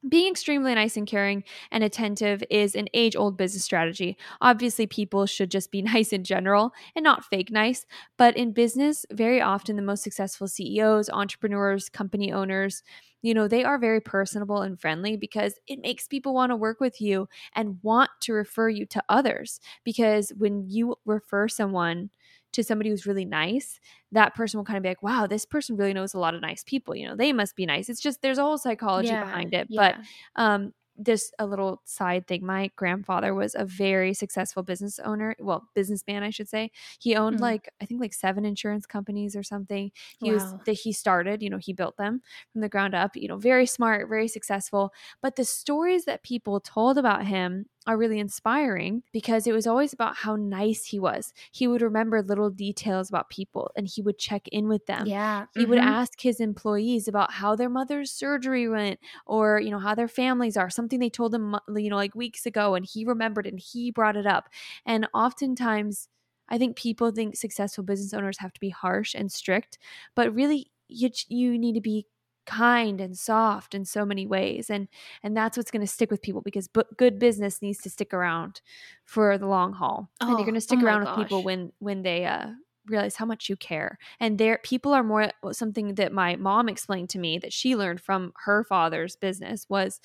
being 0.07 0.31
extremely 0.31 0.75
nice 0.75 0.97
and 0.97 1.07
caring 1.07 1.43
and 1.71 1.83
attentive 1.83 2.43
is 2.49 2.75
an 2.75 2.87
age 2.93 3.15
old 3.15 3.37
business 3.37 3.63
strategy. 3.63 4.17
Obviously, 4.41 4.85
people 4.85 5.25
should 5.25 5.49
just 5.49 5.71
be 5.71 5.81
nice 5.93 6.13
in 6.13 6.23
general 6.23 6.73
and 6.95 7.03
not 7.03 7.25
fake 7.25 7.51
nice. 7.51 7.85
But 8.17 8.37
in 8.37 8.51
business, 8.51 9.05
very 9.11 9.41
often 9.41 9.75
the 9.75 9.81
most 9.81 10.03
successful 10.03 10.47
CEOs, 10.47 11.09
entrepreneurs, 11.09 11.89
company 11.89 12.31
owners, 12.31 12.83
you 13.25 13.33
know, 13.33 13.47
they 13.47 13.63
are 13.63 13.77
very 13.77 14.01
personable 14.01 14.61
and 14.61 14.79
friendly 14.79 15.17
because 15.17 15.55
it 15.67 15.81
makes 15.81 16.07
people 16.07 16.33
want 16.33 16.51
to 16.51 16.55
work 16.55 16.79
with 16.79 17.01
you 17.01 17.27
and 17.53 17.79
want 17.81 18.09
to 18.21 18.33
refer 18.33 18.69
you 18.69 18.85
to 18.87 19.03
others. 19.09 19.59
Because 19.83 20.31
when 20.37 20.69
you 20.69 20.95
refer 21.05 21.47
someone, 21.47 22.09
to 22.55 22.63
somebody 22.63 22.89
who's 22.89 23.05
really 23.05 23.25
nice, 23.25 23.81
that 24.13 24.33
person 24.33 24.57
will 24.57 24.63
kind 24.63 24.77
of 24.77 24.83
be 24.83 24.87
like, 24.87 25.03
wow, 25.03 25.27
this 25.27 25.45
person 25.45 25.75
really 25.75 25.93
knows 25.93 26.13
a 26.13 26.19
lot 26.19 26.33
of 26.33 26.41
nice 26.41 26.63
people. 26.63 26.95
You 26.95 27.05
know, 27.07 27.15
they 27.15 27.33
must 27.33 27.55
be 27.55 27.65
nice. 27.65 27.89
It's 27.89 27.99
just 27.99 28.21
there's 28.21 28.37
a 28.37 28.43
whole 28.43 28.57
psychology 28.57 29.09
yeah, 29.09 29.25
behind 29.25 29.53
it. 29.53 29.67
Yeah. 29.69 29.97
But 30.35 30.41
um, 30.41 30.73
just 31.03 31.33
a 31.39 31.45
little 31.45 31.81
side 31.85 32.27
thing 32.27 32.45
my 32.45 32.69
grandfather 32.75 33.33
was 33.33 33.55
a 33.55 33.65
very 33.65 34.13
successful 34.13 34.63
business 34.63 34.99
owner 34.99 35.35
well 35.39 35.67
businessman 35.73 36.23
i 36.23 36.29
should 36.29 36.47
say 36.47 36.71
he 36.99 37.15
owned 37.15 37.37
mm. 37.37 37.41
like 37.41 37.69
i 37.81 37.85
think 37.85 37.99
like 37.99 38.13
seven 38.13 38.45
insurance 38.45 38.85
companies 38.85 39.35
or 39.35 39.43
something 39.43 39.91
he 40.19 40.31
wow. 40.31 40.35
was 40.35 40.55
that 40.65 40.73
he 40.73 40.91
started 40.91 41.41
you 41.41 41.49
know 41.49 41.57
he 41.57 41.73
built 41.73 41.97
them 41.97 42.21
from 42.51 42.61
the 42.61 42.69
ground 42.69 42.95
up 42.95 43.15
you 43.15 43.27
know 43.27 43.37
very 43.37 43.65
smart 43.65 44.07
very 44.09 44.27
successful 44.27 44.93
but 45.21 45.35
the 45.35 45.45
stories 45.45 46.05
that 46.05 46.23
people 46.23 46.59
told 46.59 46.97
about 46.97 47.25
him 47.25 47.65
are 47.87 47.97
really 47.97 48.19
inspiring 48.19 49.03
because 49.11 49.45
it 49.47 49.51
was 49.51 49.67
always 49.67 49.93
about 49.93 50.15
how 50.15 50.35
nice 50.35 50.85
he 50.85 50.99
was. 50.99 51.33
He 51.51 51.67
would 51.67 51.81
remember 51.81 52.21
little 52.21 52.49
details 52.49 53.09
about 53.09 53.29
people 53.29 53.71
and 53.75 53.87
he 53.87 54.01
would 54.01 54.17
check 54.17 54.47
in 54.49 54.67
with 54.67 54.85
them. 54.85 55.05
Yeah. 55.05 55.45
He 55.53 55.61
mm-hmm. 55.61 55.69
would 55.69 55.79
ask 55.79 56.19
his 56.19 56.39
employees 56.39 57.07
about 57.07 57.31
how 57.31 57.55
their 57.55 57.69
mother's 57.69 58.11
surgery 58.11 58.67
went 58.67 58.99
or, 59.25 59.59
you 59.59 59.69
know, 59.69 59.79
how 59.79 59.95
their 59.95 60.07
families 60.07 60.57
are, 60.57 60.69
something 60.69 60.99
they 60.99 61.09
told 61.09 61.33
him, 61.33 61.55
you 61.75 61.89
know, 61.89 61.95
like 61.95 62.15
weeks 62.15 62.45
ago 62.45 62.75
and 62.75 62.85
he 62.85 63.05
remembered 63.05 63.45
and 63.45 63.59
he 63.59 63.91
brought 63.91 64.17
it 64.17 64.25
up. 64.25 64.49
And 64.85 65.07
oftentimes, 65.13 66.09
I 66.49 66.57
think 66.57 66.75
people 66.75 67.11
think 67.11 67.35
successful 67.35 67.83
business 67.83 68.13
owners 68.13 68.37
have 68.39 68.53
to 68.53 68.59
be 68.59 68.69
harsh 68.69 69.15
and 69.15 69.31
strict, 69.31 69.77
but 70.15 70.33
really 70.33 70.71
you 70.87 71.09
you 71.27 71.57
need 71.57 71.73
to 71.73 71.81
be 71.81 72.05
kind 72.45 73.01
and 73.01 73.17
soft 73.17 73.73
in 73.73 73.85
so 73.85 74.05
many 74.05 74.25
ways 74.25 74.69
and 74.69 74.87
and 75.23 75.35
that's 75.35 75.57
what's 75.57 75.71
going 75.71 75.85
to 75.85 75.91
stick 75.91 76.11
with 76.11 76.21
people 76.21 76.41
because 76.41 76.67
bu- 76.67 76.83
good 76.97 77.19
business 77.19 77.61
needs 77.61 77.79
to 77.79 77.89
stick 77.89 78.13
around 78.13 78.61
for 79.03 79.37
the 79.37 79.47
long 79.47 79.73
haul 79.73 80.09
oh, 80.21 80.27
and 80.27 80.37
you're 80.37 80.45
going 80.45 80.53
to 80.53 80.61
stick 80.61 80.79
oh 80.81 80.85
around 80.85 81.01
with 81.01 81.15
people 81.15 81.43
when 81.43 81.71
when 81.79 82.03
they 82.03 82.25
uh 82.25 82.47
realize 82.87 83.15
how 83.15 83.25
much 83.25 83.49
you 83.49 83.55
care 83.55 83.97
and 84.19 84.37
there 84.37 84.59
people 84.63 84.93
are 84.93 85.03
more 85.03 85.31
something 85.51 85.95
that 85.95 86.11
my 86.11 86.35
mom 86.35 86.69
explained 86.69 87.09
to 87.09 87.17
me 87.17 87.39
that 87.39 87.51
she 87.51 87.75
learned 87.75 87.99
from 87.99 88.31
her 88.45 88.63
father's 88.63 89.15
business 89.15 89.65
was 89.69 89.99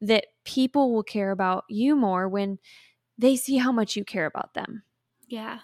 that 0.00 0.26
people 0.44 0.92
will 0.92 1.02
care 1.02 1.32
about 1.32 1.64
you 1.68 1.96
more 1.96 2.28
when 2.28 2.58
they 3.18 3.34
see 3.34 3.56
how 3.56 3.72
much 3.72 3.96
you 3.96 4.04
care 4.04 4.26
about 4.26 4.54
them. 4.54 4.84
Yeah 5.26 5.58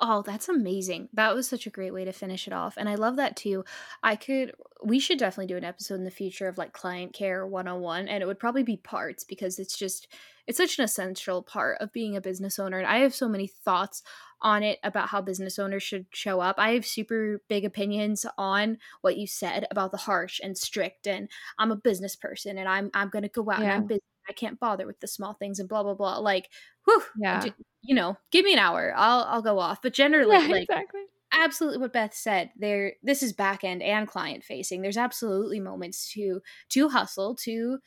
Oh, 0.00 0.22
that's 0.22 0.48
amazing. 0.48 1.08
That 1.12 1.34
was 1.34 1.48
such 1.48 1.66
a 1.66 1.70
great 1.70 1.92
way 1.92 2.04
to 2.04 2.12
finish 2.12 2.46
it 2.46 2.52
off. 2.52 2.76
And 2.76 2.88
I 2.88 2.94
love 2.94 3.16
that 3.16 3.36
too. 3.36 3.64
I 4.00 4.14
could, 4.14 4.54
we 4.84 5.00
should 5.00 5.18
definitely 5.18 5.48
do 5.48 5.56
an 5.56 5.64
episode 5.64 5.96
in 5.96 6.04
the 6.04 6.10
future 6.10 6.46
of 6.46 6.56
like 6.56 6.72
client 6.72 7.12
care 7.12 7.44
101. 7.44 8.06
And 8.06 8.22
it 8.22 8.26
would 8.26 8.38
probably 8.38 8.62
be 8.62 8.76
parts 8.76 9.24
because 9.24 9.58
it's 9.58 9.76
just, 9.76 10.06
it's 10.46 10.58
such 10.58 10.78
an 10.78 10.84
essential 10.84 11.42
part 11.42 11.78
of 11.80 11.92
being 11.92 12.16
a 12.16 12.20
business 12.20 12.60
owner. 12.60 12.78
And 12.78 12.86
I 12.86 12.98
have 12.98 13.14
so 13.14 13.28
many 13.28 13.48
thoughts 13.48 14.04
on 14.40 14.62
it 14.62 14.78
about 14.84 15.08
how 15.08 15.20
business 15.20 15.58
owners 15.58 15.82
should 15.82 16.06
show 16.12 16.38
up. 16.38 16.56
I 16.58 16.74
have 16.74 16.86
super 16.86 17.42
big 17.48 17.64
opinions 17.64 18.24
on 18.38 18.78
what 19.00 19.16
you 19.16 19.26
said 19.26 19.66
about 19.72 19.90
the 19.90 19.98
harsh 19.98 20.38
and 20.40 20.56
strict. 20.56 21.08
And 21.08 21.28
I'm 21.58 21.72
a 21.72 21.76
business 21.76 22.14
person 22.14 22.56
and 22.56 22.68
I'm, 22.68 22.90
I'm 22.94 23.08
going 23.08 23.24
to 23.24 23.28
go 23.28 23.50
out 23.50 23.58
yeah. 23.58 23.64
and 23.64 23.72
I'm 23.72 23.86
busy. 23.88 24.02
I 24.28 24.32
can't 24.32 24.60
bother 24.60 24.86
with 24.86 25.00
the 25.00 25.08
small 25.08 25.34
things 25.34 25.58
and 25.58 25.68
blah, 25.68 25.82
blah, 25.82 25.94
blah. 25.94 26.18
Like, 26.18 26.50
whew, 26.84 27.02
yeah 27.16 27.50
you 27.82 27.94
know, 27.94 28.16
give 28.30 28.44
me 28.44 28.52
an 28.52 28.58
hour, 28.58 28.92
I'll 28.96 29.24
I'll 29.24 29.42
go 29.42 29.58
off. 29.58 29.80
But 29.82 29.92
generally, 29.94 30.36
yeah, 30.36 30.46
like 30.52 30.62
exactly. 30.64 31.02
absolutely 31.32 31.78
what 31.78 31.92
Beth 31.92 32.14
said, 32.14 32.50
there 32.56 32.94
this 33.02 33.22
is 33.22 33.32
back 33.32 33.64
end 33.64 33.82
and 33.82 34.06
client 34.08 34.44
facing. 34.44 34.82
There's 34.82 34.96
absolutely 34.96 35.60
moments 35.60 36.12
to 36.12 36.40
to 36.70 36.88
hustle, 36.88 37.34
to 37.36 37.78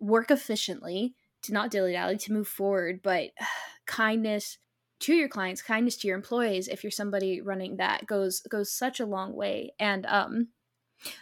work 0.00 0.30
efficiently, 0.30 1.14
to 1.42 1.52
not 1.52 1.70
dilly 1.70 1.92
dally, 1.92 2.18
to 2.18 2.32
move 2.32 2.48
forward, 2.48 3.00
but 3.02 3.30
uh, 3.40 3.44
kindness 3.86 4.58
to 5.00 5.14
your 5.14 5.28
clients, 5.28 5.62
kindness 5.62 5.96
to 5.96 6.06
your 6.06 6.16
employees, 6.16 6.68
if 6.68 6.84
you're 6.84 6.90
somebody 6.90 7.40
running 7.40 7.76
that 7.78 8.06
goes 8.06 8.40
goes 8.42 8.72
such 8.72 9.00
a 9.00 9.06
long 9.06 9.34
way. 9.34 9.72
And 9.80 10.06
um 10.06 10.48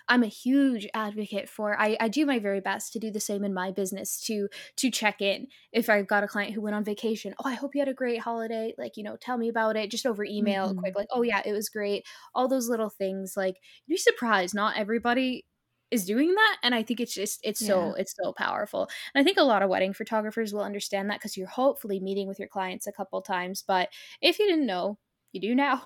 I'm 0.09 0.23
a 0.23 0.29
huge 0.29 0.87
advocate 0.95 1.49
for 1.49 1.79
I, 1.81 1.97
I 2.01 2.09
do 2.09 2.27
my 2.27 2.39
very 2.39 2.61
best 2.61 2.93
to 2.93 2.99
do 2.99 3.11
the 3.11 3.21
same 3.21 3.45
in 3.45 3.55
my 3.55 3.71
business 3.71 4.21
to 4.27 4.49
to 4.77 4.91
check 4.91 5.21
in 5.21 5.47
if 5.73 5.89
I've 5.89 6.07
got 6.07 6.25
a 6.25 6.29
client 6.29 6.53
who 6.53 6.61
went 6.61 6.77
on 6.77 6.85
vacation. 6.85 7.35
Oh, 7.39 7.49
I 7.49 7.55
hope 7.55 7.75
you 7.75 7.81
had 7.81 7.89
a 7.89 7.95
great 7.95 8.21
holiday. 8.21 8.75
Like, 8.79 8.97
you 8.97 9.03
know, 9.03 9.17
tell 9.17 9.39
me 9.39 9.49
about 9.49 9.77
it 9.77 9.91
just 9.91 10.07
over 10.07 10.25
email 10.25 10.71
mm-hmm. 10.71 10.79
quick, 10.79 10.97
like, 10.97 11.09
oh 11.11 11.23
yeah, 11.23 11.43
it 11.45 11.53
was 11.53 11.69
great. 11.69 12.05
All 12.35 12.49
those 12.49 12.69
little 12.69 12.91
things. 12.91 13.35
Like, 13.37 13.57
you'd 13.87 13.95
be 13.95 13.99
surprised. 13.99 14.55
Not 14.55 14.77
everybody 14.77 15.45
is 15.91 16.07
doing 16.07 16.33
that 16.35 16.57
and 16.63 16.75
i 16.75 16.83
think 16.83 17.01
it's 17.01 17.15
just 17.15 17.41
it's 17.43 17.65
so 17.65 17.95
it's 17.95 18.15
so 18.23 18.33
powerful 18.33 18.89
and 19.15 19.21
i 19.21 19.25
think 19.25 19.39
a 19.39 19.43
lot 19.43 19.63
of 19.63 19.69
wedding 19.69 19.93
photographers 19.93 20.53
will 20.53 20.63
understand 20.63 21.11
that 21.11 21.19
because 21.19 21.37
you're 21.37 21.49
hopefully 21.49 21.99
meeting 21.99 22.29
with 22.29 22.39
your 22.39 22.49
clients 22.49 22.87
a 22.87 22.93
couple 22.93 23.21
times 23.21 23.65
but 23.67 23.89
if 24.23 24.39
you 24.39 24.47
didn't 24.47 24.67
know 24.67 24.99
you 25.33 25.41
do 25.41 25.55
now 25.55 25.83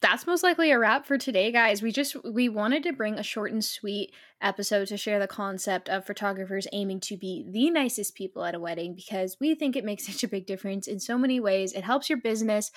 that's 0.00 0.26
most 0.26 0.42
likely 0.42 0.70
a 0.70 0.78
wrap 0.78 1.06
for 1.06 1.18
today 1.18 1.50
guys. 1.50 1.82
We 1.82 1.92
just 1.92 2.16
we 2.24 2.48
wanted 2.48 2.82
to 2.84 2.92
bring 2.92 3.18
a 3.18 3.22
short 3.22 3.52
and 3.52 3.64
sweet 3.64 4.12
episode 4.40 4.86
to 4.88 4.96
share 4.96 5.18
the 5.18 5.26
concept 5.26 5.88
of 5.88 6.06
photographers 6.06 6.68
aiming 6.72 7.00
to 7.00 7.16
be 7.16 7.44
the 7.48 7.70
nicest 7.70 8.14
people 8.14 8.44
at 8.44 8.54
a 8.54 8.60
wedding 8.60 8.94
because 8.94 9.36
we 9.40 9.54
think 9.54 9.74
it 9.74 9.84
makes 9.84 10.06
such 10.06 10.22
a 10.22 10.28
big 10.28 10.46
difference 10.46 10.86
in 10.86 11.00
so 11.00 11.18
many 11.18 11.40
ways. 11.40 11.72
It 11.72 11.84
helps 11.84 12.08
your 12.08 12.18
business 12.18 12.70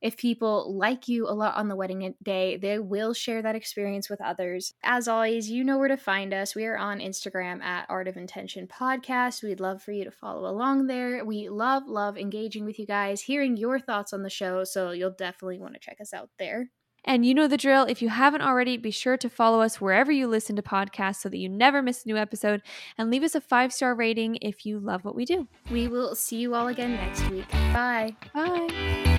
if 0.00 0.16
people 0.16 0.76
like 0.76 1.08
you 1.08 1.28
a 1.28 1.32
lot 1.32 1.56
on 1.56 1.68
the 1.68 1.76
wedding 1.76 2.14
day, 2.22 2.56
they 2.56 2.78
will 2.78 3.14
share 3.14 3.42
that 3.42 3.56
experience 3.56 4.10
with 4.10 4.20
others. 4.20 4.74
As 4.82 5.08
always, 5.08 5.50
you 5.50 5.64
know 5.64 5.78
where 5.78 5.88
to 5.88 5.96
find 5.96 6.34
us. 6.34 6.54
We 6.54 6.66
are 6.66 6.76
on 6.76 7.00
Instagram 7.00 7.62
at 7.62 7.86
Art 7.88 8.08
of 8.08 8.16
Intention 8.16 8.66
Podcast. 8.66 9.42
We'd 9.42 9.60
love 9.60 9.82
for 9.82 9.92
you 9.92 10.04
to 10.04 10.10
follow 10.10 10.48
along 10.48 10.86
there. 10.86 11.24
We 11.24 11.48
love, 11.48 11.84
love 11.86 12.18
engaging 12.18 12.64
with 12.64 12.78
you 12.78 12.86
guys, 12.86 13.22
hearing 13.22 13.56
your 13.56 13.78
thoughts 13.78 14.12
on 14.12 14.22
the 14.22 14.30
show. 14.30 14.64
So 14.64 14.90
you'll 14.90 15.10
definitely 15.10 15.58
want 15.58 15.74
to 15.74 15.80
check 15.80 15.98
us 16.00 16.12
out 16.12 16.30
there. 16.38 16.70
And 17.06 17.24
you 17.24 17.34
know 17.34 17.46
the 17.46 17.56
drill. 17.56 17.84
If 17.84 18.02
you 18.02 18.08
haven't 18.08 18.42
already, 18.42 18.76
be 18.76 18.90
sure 18.90 19.16
to 19.16 19.30
follow 19.30 19.60
us 19.60 19.80
wherever 19.80 20.10
you 20.10 20.26
listen 20.26 20.56
to 20.56 20.62
podcasts 20.62 21.20
so 21.20 21.28
that 21.28 21.38
you 21.38 21.48
never 21.48 21.80
miss 21.80 22.04
a 22.04 22.08
new 22.08 22.16
episode 22.16 22.62
and 22.98 23.10
leave 23.10 23.22
us 23.22 23.36
a 23.36 23.40
five 23.40 23.72
star 23.72 23.94
rating 23.94 24.38
if 24.42 24.66
you 24.66 24.80
love 24.80 25.04
what 25.04 25.14
we 25.14 25.24
do. 25.24 25.46
We 25.70 25.86
will 25.86 26.16
see 26.16 26.38
you 26.38 26.54
all 26.54 26.66
again 26.66 26.92
next 26.92 27.28
week. 27.30 27.48
Bye. 27.50 28.16
Bye. 28.34 29.15